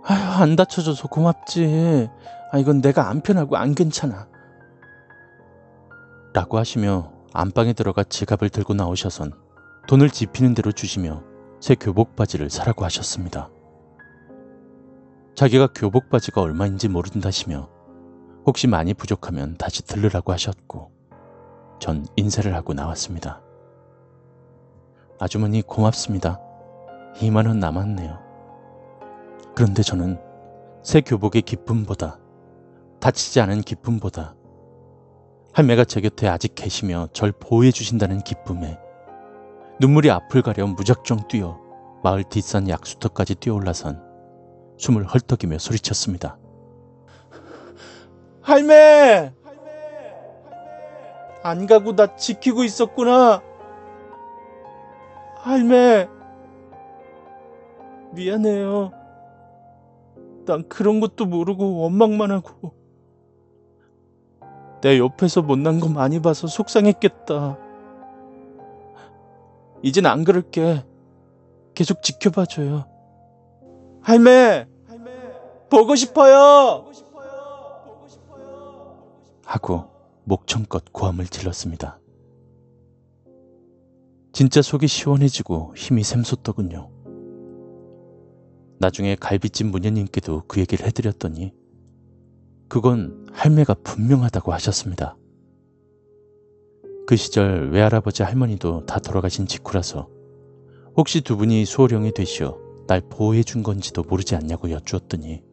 [0.03, 2.09] 아휴 안 다쳐줘서 고맙지.
[2.51, 4.27] 아 이건 내가 안 편하고 안 괜찮아.
[6.33, 9.33] 라고 하시며 안방에 들어가 지갑을 들고 나오셔선
[9.87, 11.23] 돈을 지피는 대로 주시며
[11.59, 13.49] 새 교복 바지를 사라고 하셨습니다.
[15.35, 17.69] 자기가 교복 바지가 얼마인지 모른다시며
[18.45, 20.91] 혹시 많이 부족하면 다시 들르라고 하셨고
[21.79, 23.41] 전 인사를 하고 나왔습니다.
[25.19, 26.39] 아주머니 고맙습니다.
[27.15, 28.19] 2만 원 남았네요.
[29.55, 30.19] 그런데 저는
[30.83, 32.19] 새 교복의 기쁨보다
[32.99, 34.35] 다치지 않은 기쁨보다
[35.53, 38.79] 할매가 제 곁에 아직 계시며 절 보호해 주신다는 기쁨에
[39.79, 41.59] 눈물이 앞을 가려 무작정 뛰어
[42.03, 44.01] 마을 뒷산 약수터까지 뛰어올라선
[44.77, 46.37] 숨을 헐떡이며 소리쳤습니다.
[48.41, 49.33] 할매!
[51.43, 53.41] 안 가고 나 지키고 있었구나.
[55.37, 56.07] 할매!
[58.13, 58.91] 미안해요.
[60.45, 62.73] 난 그런 것도 모르고 원망만 하고.
[64.81, 67.57] 내 옆에서 못난 거 많이 봐서 속상했겠다.
[69.83, 70.83] 이젠 안 그럴게.
[71.73, 72.85] 계속 지켜봐줘요.
[74.01, 74.67] 할매!
[75.69, 76.91] 보고 싶어요!
[79.51, 79.89] 하고
[80.23, 81.99] 목청껏 고함을 질렀습니다.
[84.31, 86.89] 진짜 속이 시원해지고 힘이 샘솟더군요.
[88.79, 91.53] 나중에 갈비집 문녀님께도 그 얘기를 해드렸더니
[92.69, 95.17] 그건 할매가 분명하다고 하셨습니다.
[97.05, 100.07] 그 시절 외할아버지 할머니도 다 돌아가신 직후라서
[100.95, 105.43] 혹시 두 분이 수호령이 되시어 날 보호해 준 건지도 모르지 않냐고 여쭈었더니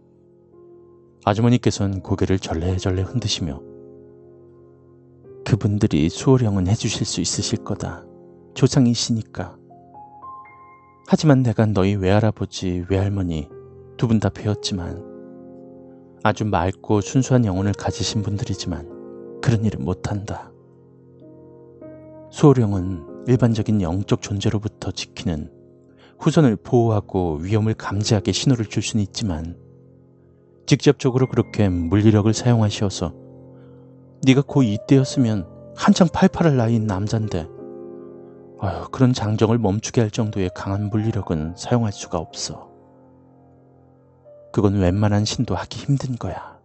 [1.25, 3.78] 아주머니께서는 고개를 절레절레 흔드시며
[5.49, 8.05] 그분들이 수호령은 해주실 수 있으실 거다.
[8.53, 9.57] 조상이시니까.
[11.07, 13.49] 하지만 내가 너희 외할아버지, 외할머니
[13.97, 15.03] 두 분 다 배웠지만
[16.23, 20.53] 아주 맑고 순수한 영혼을 가지신 분들이지만 그런 일은 못한다.
[22.31, 25.51] 수호령은 일반적인 영적 존재로부터 지키는
[26.19, 29.57] 후손을 보호하고 위험을 감지하게 신호를 줄 수는 있지만
[30.67, 33.28] 직접적으로 그렇게 물리력을 사용하시어서
[34.25, 35.47] 네가 고 이때였으면
[35.77, 37.49] 한창 팔팔할 나이인 남잔데
[38.61, 42.69] 아유, 그런 장정을 멈추게 할 정도의 강한 물리력은 사용할 수가 없어.
[44.53, 46.59] 그건 웬만한 신도 하기 힘든 거야.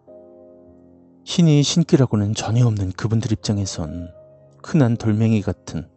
[1.26, 4.12] 신이 신기라고는 전혀 없는 그분들 입장에선
[4.64, 5.88] 흔한 돌멩이 같은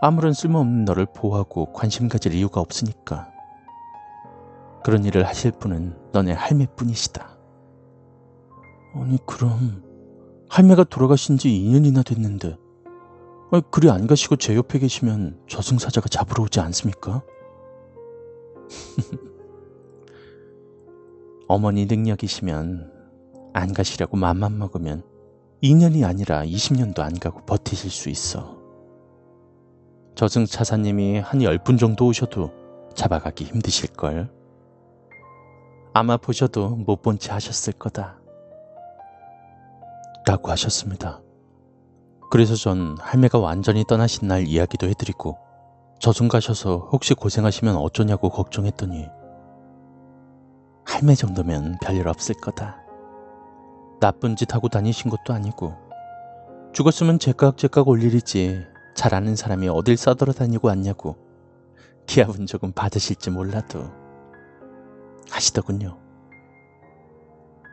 [0.00, 3.28] 아무런 쓸모없는 너를 보호하고 관심 가질 이유가 없으니까.
[4.82, 7.36] 그런 일을 하실 분은 너네 할매뿐이시다.
[8.94, 9.89] 아니, 그럼
[10.50, 12.58] 할매가 돌아가신 지 2년이나 됐는데
[13.52, 17.22] 아니, 그리 안 가시고 제 옆에 계시면 저승사자가 잡으러 오지 않습니까?
[21.48, 22.92] 어머니 능력이시면
[23.52, 25.02] 안 가시려고 맘만 먹으면
[25.62, 28.58] 2년이 아니라 20년도 안 가고 버티실 수 있어.
[30.14, 32.52] 저승 차사님이 한 10분 정도 오셔도
[32.94, 34.30] 잡아가기 힘드실걸.
[35.92, 38.19] 아마 보셔도 못 본 채 하셨을 거다.
[40.26, 41.22] 라고 하셨습니다.
[42.30, 45.38] 그래서 전 할매가 완전히 떠나신 날 이야기도 해드리고
[45.98, 49.08] 저승 가셔서 혹시 고생하시면 어쩌냐고 걱정했더니
[50.84, 52.78] 할매 정도면 별일 없을 거다.
[54.00, 55.74] 나쁜 짓 하고 다니신 것도 아니고
[56.72, 58.64] 죽었으면 제깍제깍 올 일이지
[58.94, 61.16] 잘 아는 사람이 어딜 싸돌아 다니고 왔냐고
[62.06, 63.90] 기합은 조금 받으실지 몰라도
[65.30, 65.98] 하시더군요.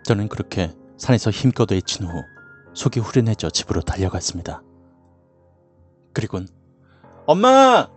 [0.04, 2.24] 저는 그렇게 산에서 힘껏 외친 후
[2.78, 4.62] 속이 후련해져 집으로 달려갔습니다.
[6.14, 6.48] 그리곤
[7.26, 7.90] 엄마!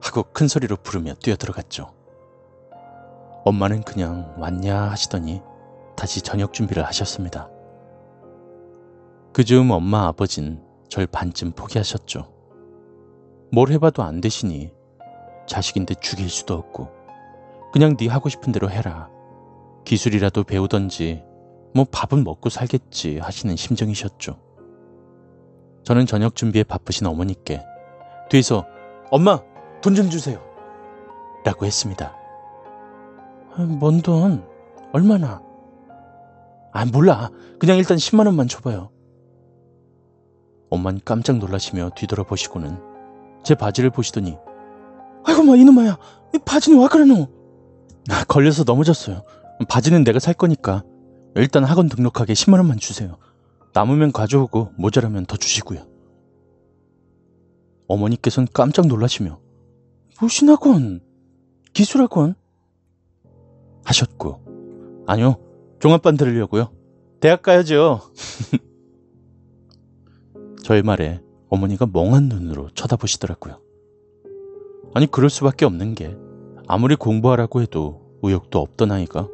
[0.00, 1.92] 하고 큰 소리로 부르며 뛰어들어갔죠.
[3.44, 5.42] 엄마는 그냥 왔냐 하시더니
[5.96, 7.50] 다시 저녁 준비를 하셨습니다.
[9.32, 12.32] 그 즈음 엄마 아버진 절 반쯤 포기하셨죠.
[13.50, 14.72] 뭘 해봐도 안 되시니
[15.48, 16.88] 자식인데 죽일 수도 없고
[17.72, 19.10] 그냥 네 하고 싶은 대로 해라.
[19.84, 21.24] 기술이라도 배우던지
[21.74, 24.38] 뭐 밥은 먹고 살겠지 하시는 심정이셨죠.
[25.84, 27.62] 저는 저녁 준비에 바쁘신 어머니께
[28.30, 28.66] 뒤에서
[29.10, 29.40] 엄마
[29.80, 30.40] 돈 좀 주세요
[31.44, 32.14] 라고 했습니다.
[33.54, 34.44] 아, 뭔 돈?
[34.92, 35.42] 얼마나?
[36.72, 38.90] 아 몰라 그냥 일단 10만 원만 줘봐요.
[40.70, 42.78] 엄만 깜짝 놀라시며 뒤돌아보시고는
[43.42, 44.38] 제 바지를 보시더니
[45.24, 45.98] 아이고 마 이놈아야
[46.34, 47.28] 이 바지는 와 그러노
[48.10, 49.22] 아, 걸려서 넘어졌어요
[49.68, 50.82] 바지는 내가 살 거니까
[51.36, 53.16] 일단 학원 등록하게 10만 원만 주세요
[53.74, 55.86] 남으면 가져오고 모자라면 더 주시고요
[57.88, 59.40] 어머니께서는 깜짝 놀라시며
[60.20, 61.00] 무슨 학원?
[61.72, 62.34] 기술학원?
[63.84, 65.36] 하셨고 아니요
[65.80, 66.70] 종합반 들으려고요
[67.20, 68.00] 대학 가야죠
[70.62, 71.20] 저의 말에
[71.52, 73.60] 어머니가 멍한 눈으로 쳐다보시더라고요.
[74.94, 76.16] 아니, 그럴 수밖에 없는 게
[76.66, 79.28] 아무리 공부하라고 해도 의욕도 없던 아이가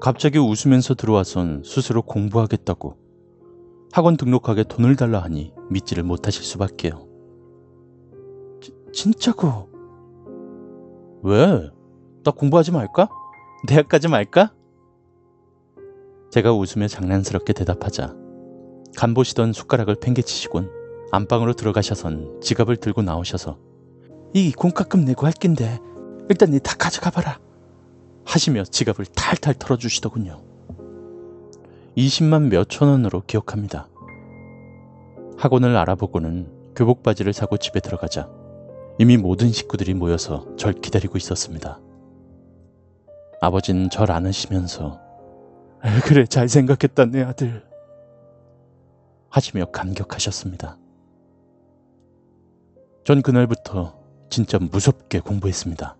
[0.00, 2.96] 갑자기 웃으면서 들어와선 스스로 공부하겠다고
[3.92, 7.08] 학원 등록하게 돈을 달라 하니 믿지를 못하실 수밖에요.
[8.60, 9.70] 지, 진짜고?
[11.22, 11.70] 왜?
[12.22, 13.08] 나 공부하지 말까?
[13.66, 14.52] 대학 가지 말까?
[16.30, 18.14] 제가 웃으며 장난스럽게 대답하자
[18.96, 20.70] 간 보시던 숟가락을 팽개치시곤
[21.10, 23.58] 안방으로 들어가셔선 지갑을 들고 나오셔서
[24.34, 25.78] 이 공과금 내고 할 낀데
[26.28, 27.38] 일단 니 다 가져가 봐라
[28.26, 30.42] 하시며 지갑을 탈탈 털어주시더군요.
[31.96, 33.88] 20만 몇천 원으로 기억합니다.
[35.38, 38.28] 학원을 알아보고는 교복 바지를 사고 집에 들어가자
[38.98, 41.80] 이미 모든 식구들이 모여서 절 기다리고 있었습니다.
[43.40, 45.00] 아버지는 절 안으시면서
[46.04, 47.64] 그래 잘 생각했다 내 아들
[49.30, 50.78] 하시며 감격하셨습니다.
[53.04, 53.98] 전 그날부터
[54.30, 55.96] 진짜 무섭게 공부했습니다.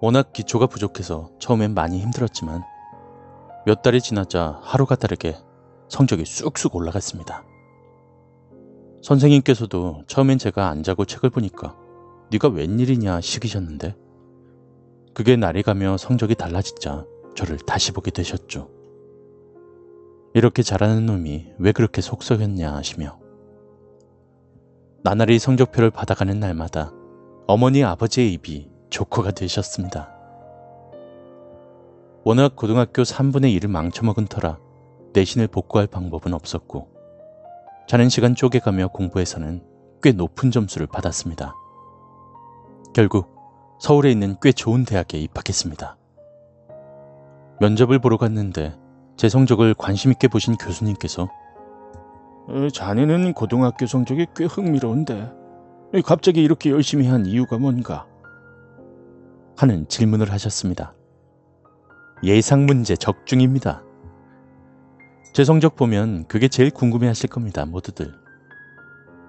[0.00, 2.62] 워낙 기초가 부족해서 처음엔 많이 힘들었지만
[3.66, 5.36] 몇 달이 지나자 하루가 다르게
[5.88, 7.44] 성적이 쑥쑥 올라갔습니다.
[9.02, 11.76] 선생님께서도 처음엔 제가 안 자고 책을 보니까
[12.30, 13.96] 네가 웬일이냐 시기셨는데
[15.14, 18.70] 그게 날이 가며 성적이 달라지자 저를 다시 보게 되셨죠.
[20.34, 23.18] 이렇게 잘하는 놈이 왜 그렇게 속썩였냐 하시며
[25.02, 26.92] 나날이 성적표를 받아가는 날마다
[27.46, 30.10] 어머니 아버지의 입이 조커가 되셨습니다.
[32.24, 34.58] 워낙 고등학교 3분의 1을 망쳐먹은 터라
[35.12, 36.88] 내신을 복구할 방법은 없었고
[37.88, 39.62] 자는 시간 쪼개가며 공부해서는
[40.02, 41.54] 꽤 높은 점수를 받았습니다.
[42.92, 43.34] 결국
[43.80, 45.96] 서울에 있는 꽤 좋은 대학에 입학했습니다.
[47.60, 48.78] 면접을 보러 갔는데
[49.16, 51.28] 제 성적을 관심있게 보신 교수님께서
[52.48, 55.32] 어, 자네는 고등학교 성적이 꽤 흥미로운데
[56.04, 58.06] 갑자기 이렇게 열심히 한 이유가 뭔가?
[59.58, 60.94] 하는 질문을 하셨습니다.
[62.22, 63.82] 예상 문제 적중입니다.
[65.34, 68.14] 제 성적 보면 그게 제일 궁금해 하실 겁니다, 모두들.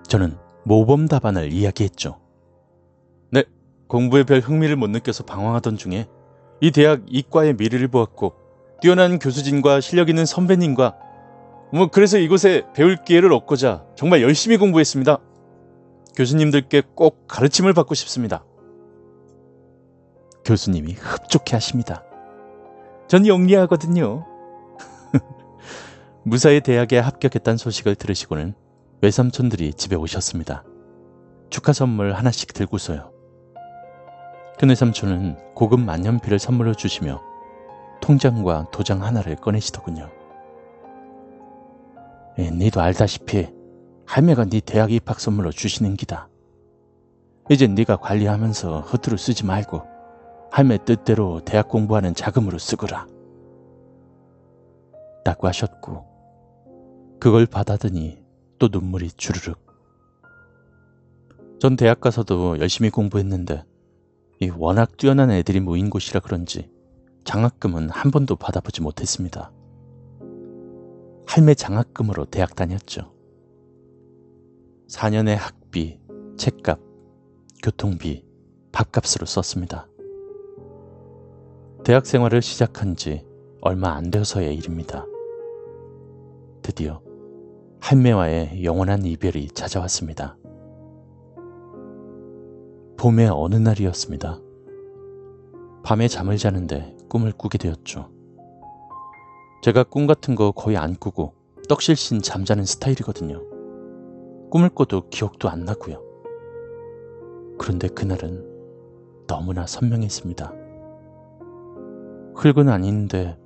[0.08, 2.20] 저는 모범 답안을 이야기했죠.
[3.32, 3.44] 네,
[3.88, 6.08] 공부에 별 흥미를 못 느껴서 방황하던 중에
[6.62, 8.34] 이 대학 이과의 미래를 보았고
[8.82, 10.96] 뛰어난 교수진과 실력 있는 선배님과
[11.74, 15.18] 뭐 그래서 이곳에 배울 기회를 얻고자 정말 열심히 공부했습니다.
[16.16, 18.44] 교수님들께 꼭 가르침을 받고 싶습니다.
[20.50, 22.04] 교수님이 흡족해 하십니다.
[23.08, 24.26] 전 영리하거든요.
[26.26, 28.56] 무사히 대학에 합격했다는 소식을 들으시고는
[29.02, 30.64] 외삼촌들이 집에 오셨습니다.
[31.52, 33.12] 축하 선물 하나씩 들고서요.
[34.58, 37.22] 큰 외삼촌은 고급 만년필을 선물로 주시며
[38.02, 40.10] 통장과 도장 하나를 꺼내시더군요.
[42.40, 43.50] 예, 니도 알다시피
[44.08, 46.28] 할매가 네 대학 입학 선물로 주시는 기다.
[47.52, 49.99] 이제 네가 관리하면서 허투루 쓰지 말고
[50.52, 53.08] 할매 뜻대로 대학 공부하는 자금으로 쓰거라.
[55.24, 56.06] 라고 하셨고
[57.20, 58.24] 그걸 받아더니
[58.58, 59.60] 또 눈물이 주르륵.
[61.60, 63.64] 전 대학 가서도 열심히 공부했는데
[64.42, 66.72] 이 워낙 뛰어난 애들이 모인 곳이라 그런지
[67.26, 69.52] 장학금은 한 번도 받아보지 못했습니다.
[71.28, 73.14] 할매 장학금으로 대학 다녔죠.
[74.90, 76.00] 4년의 학비,
[76.38, 76.80] 책값,
[77.62, 78.26] 교통비,
[78.72, 79.89] 밥값으로 썼습니다.
[81.90, 83.26] 대학 생활을 시작한 지
[83.62, 85.08] 얼마 안 되어서의 일입니다.
[86.62, 87.02] 드디어
[87.82, 90.38] 할매와의 영원한 이별이 찾아왔습니다.
[92.96, 94.40] 봄의 어느 날이었습니다.
[95.82, 98.12] 밤에 잠을 자는데 꿈을 꾸게 되었죠.
[99.64, 101.34] 제가 꿈 같은 거 거의 안 꾸고
[101.70, 103.42] 떡실신 잠자는 스타일이거든요.
[104.52, 106.00] 꿈을 꿔도 기억도 안 나고요.
[107.58, 108.46] 그런데 그날은
[109.26, 110.59] 너무나 선명했습니다.
[112.40, 113.38] 흙은 아닌데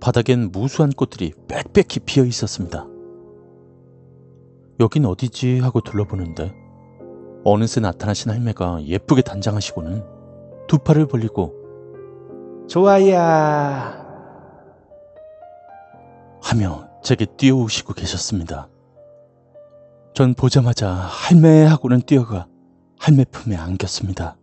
[0.00, 2.86] 바닥엔 무수한 꽃들이 빽빽히 피어 있었습니다.
[4.80, 6.52] 여긴 어디지 하고 둘러보는데
[7.44, 10.04] 어느새 나타나신 할매가 예쁘게 단장하시고는
[10.66, 11.54] 두 팔을 벌리고
[12.68, 14.02] 좋아야.
[16.42, 18.68] 하며 제게 뛰어오시고 계셨습니다.
[20.14, 22.48] 전 보자마자 할매 하고는 뛰어가
[22.98, 24.36] 할매 품에 안겼습니다.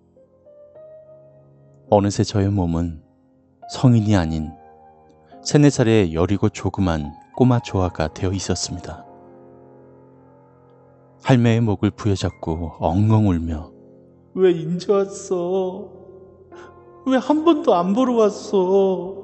[1.90, 3.09] 어느새 저의 몸은
[3.70, 4.52] 성인이 아닌
[5.44, 9.06] 세네 살의 여리고 조그만 꼬마 조아가 되어 있었습니다.
[11.24, 13.72] 할매의 목을 부여잡고 엉엉 울며
[14.34, 15.92] 왜 인제 왔어?
[17.06, 19.16] 왜 한 번도 안 보러 왔어?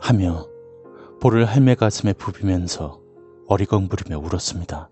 [0.00, 0.46] 하며
[1.20, 3.00] 볼을 할매 가슴에 부비면서
[3.46, 4.90] 어리광 부리며 울었습니다.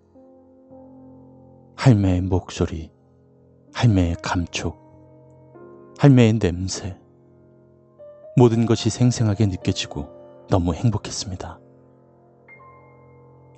[1.76, 2.90] 할매의 목소리,
[3.72, 4.76] 할매의 감촉,
[5.98, 6.99] 할매의 냄새,
[8.36, 10.08] 모든 것이 생생하게 느껴지고
[10.48, 11.58] 너무 행복했습니다.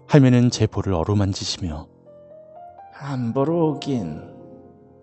[0.09, 1.87] 할매는 제 볼을 어루만지시며
[2.99, 4.31] 안 보러 오긴.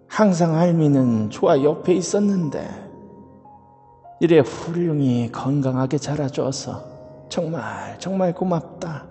[0.07, 2.89] 항상 할미는 좋아 옆에 있었는데.
[4.21, 6.83] 이래 훌륭히 건강하게 자라줘서
[7.29, 9.05] 정말 정말 고맙다.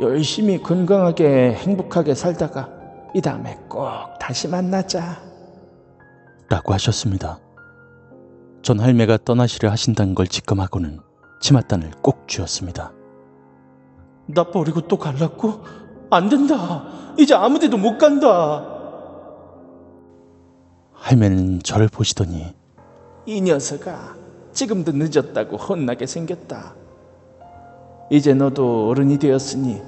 [0.00, 2.68] 열심히 건강하게 행복하게 살다가
[3.14, 3.88] 이 다음에 꼭
[4.18, 5.18] 다시 만나자.
[6.48, 7.38] 라고 하셨습니다.
[8.64, 10.98] 전 할매가 떠나시려 하신다는 걸 직감하고는
[11.38, 12.94] 치맛단을 꼭 쥐었습니다.
[14.28, 15.60] 나 버리고 또 갈라고?
[16.08, 16.86] 안 된다.
[17.18, 18.66] 이제 아무 데도 못 간다.
[20.94, 22.54] 할매는 저를 보시더니
[23.26, 24.16] 이 녀석아,
[24.54, 26.74] 지금도 늦었다고 혼나게 생겼다.
[28.10, 29.82] 이제 너도 어른이 되었으니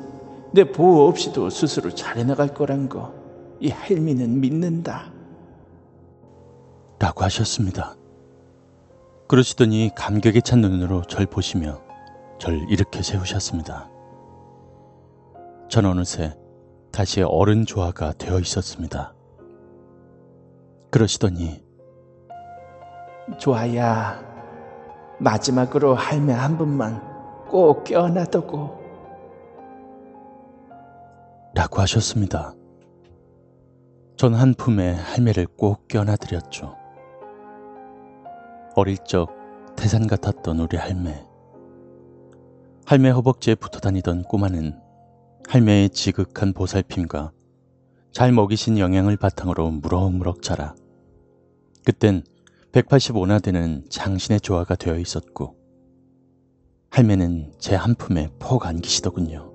[0.53, 3.15] 내 보호 없이도 스스로 잘 해나갈 거란 거,
[3.59, 5.11] 이 할미는 믿는다.
[6.99, 7.96] 라고 하셨습니다.
[9.29, 11.81] 그러시더니 감격에 찬 눈으로 절 보시며
[12.39, 13.91] 절 일으켜 세우셨습니다.
[15.69, 16.37] 전 어느새
[16.93, 19.15] 다시 어른 조화가 되어 있었습니다.
[20.91, 21.65] 그러시더니
[23.39, 24.23] 좋아야,
[25.19, 27.03] 마지막으로 할매 한 분만
[27.49, 28.87] 꼭 껴안아두고
[31.55, 32.55] 라고 하셨습니다.
[34.17, 36.77] 전 한 품에 할매를 꼭 껴안아드렸죠.
[38.77, 39.35] 어릴 적
[39.75, 41.27] 태산 같았던 우리 할매.
[42.85, 44.79] 할매 허벅지에 붙어 다니던 꼬마는
[45.49, 47.33] 할매의 지극한 보살핌과
[48.13, 50.75] 잘 먹이신 영양을 바탕으로 무럭무럭 자라.
[51.87, 52.23] 그땐
[52.73, 55.57] 185나 되는 장신의 조화가 되어 있었고,
[56.91, 59.55] 할매는 제 한 품에 폭 안기시더군요.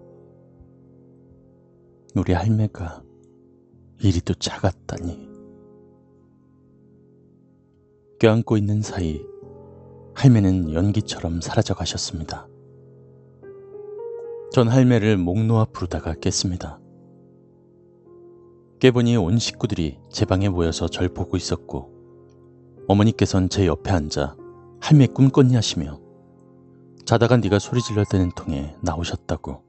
[2.15, 3.03] 우리 할매가
[4.01, 5.30] 이리도 작았다니.
[8.21, 9.19] 껴안고 있는 사이
[10.13, 12.47] 할매는 연기처럼 사라져 가셨습니다.
[14.51, 16.79] 전 할매를 목 놓아 부르다가 깼습니다.
[18.79, 21.89] 깨보니 온 식구들이 제 방에 모여서 절 보고 있었고
[22.87, 24.35] 어머니께선 제 옆에 앉아
[24.81, 25.99] 할매 꿈꿨니 하시며
[27.07, 29.63] 자다가 네가 소리 질러대는 통에 나오셨다고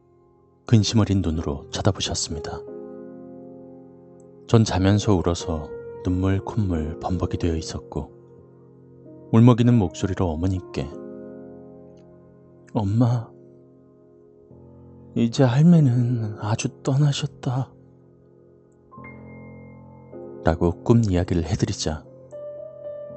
[0.67, 2.61] 근심 어린 눈으로 쳐다보셨습니다.
[4.47, 5.71] 전 자면서 울어서
[6.05, 8.12] 눈물 콧물 범벅이 되어 있었고
[9.33, 10.89] 울먹이는 목소리로 어머니께
[12.75, 13.31] 엄마
[15.15, 17.73] 이제 할매는 아주 떠나셨다.
[20.45, 22.05] 라고 꿈 이야기를 해드리자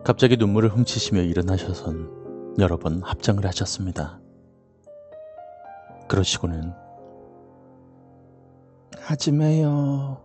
[0.03, 4.21] 갑자기 눈물을 훔치시며 일어나셔선 여러 번 합장을 하셨습니다.
[6.07, 6.71] 그러시고는
[8.99, 10.21] 하지 마요.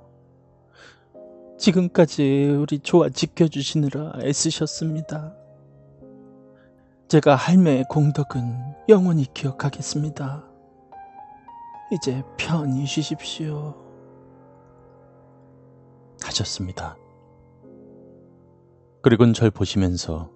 [1.58, 5.39] 지금까지 우리 조아 지켜주시느라 애쓰셨습니다.
[7.10, 10.44] 제가 할매의 공덕은 영원히 기억하겠습니다.
[11.90, 13.74] 이제 편히 쉬십시오.
[16.22, 16.96] 하셨습니다.
[19.02, 20.30] 그리곤 절 보시면서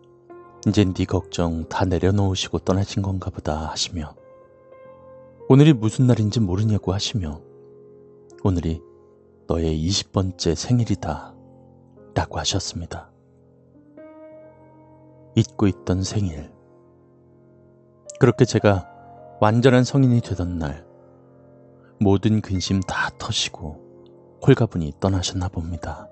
[0.67, 4.13] 이제 네 걱정 다 내려놓으시고 떠나신 건가 보다 하시며
[5.49, 7.41] 오늘이 무슨 날인지 모르냐고 하시며
[8.43, 8.83] 오늘이
[9.47, 11.37] 너의 20번째 생일이다
[12.15, 13.13] 라고 하셨습니다.
[15.37, 16.54] 잊고 있던 생일.
[18.25, 18.89] 그렇게 제가
[19.39, 20.87] 완전한 성인이 되던 날
[22.01, 26.09] 모든 근심 다 터시고 홀가분히 떠나셨나 봅니다.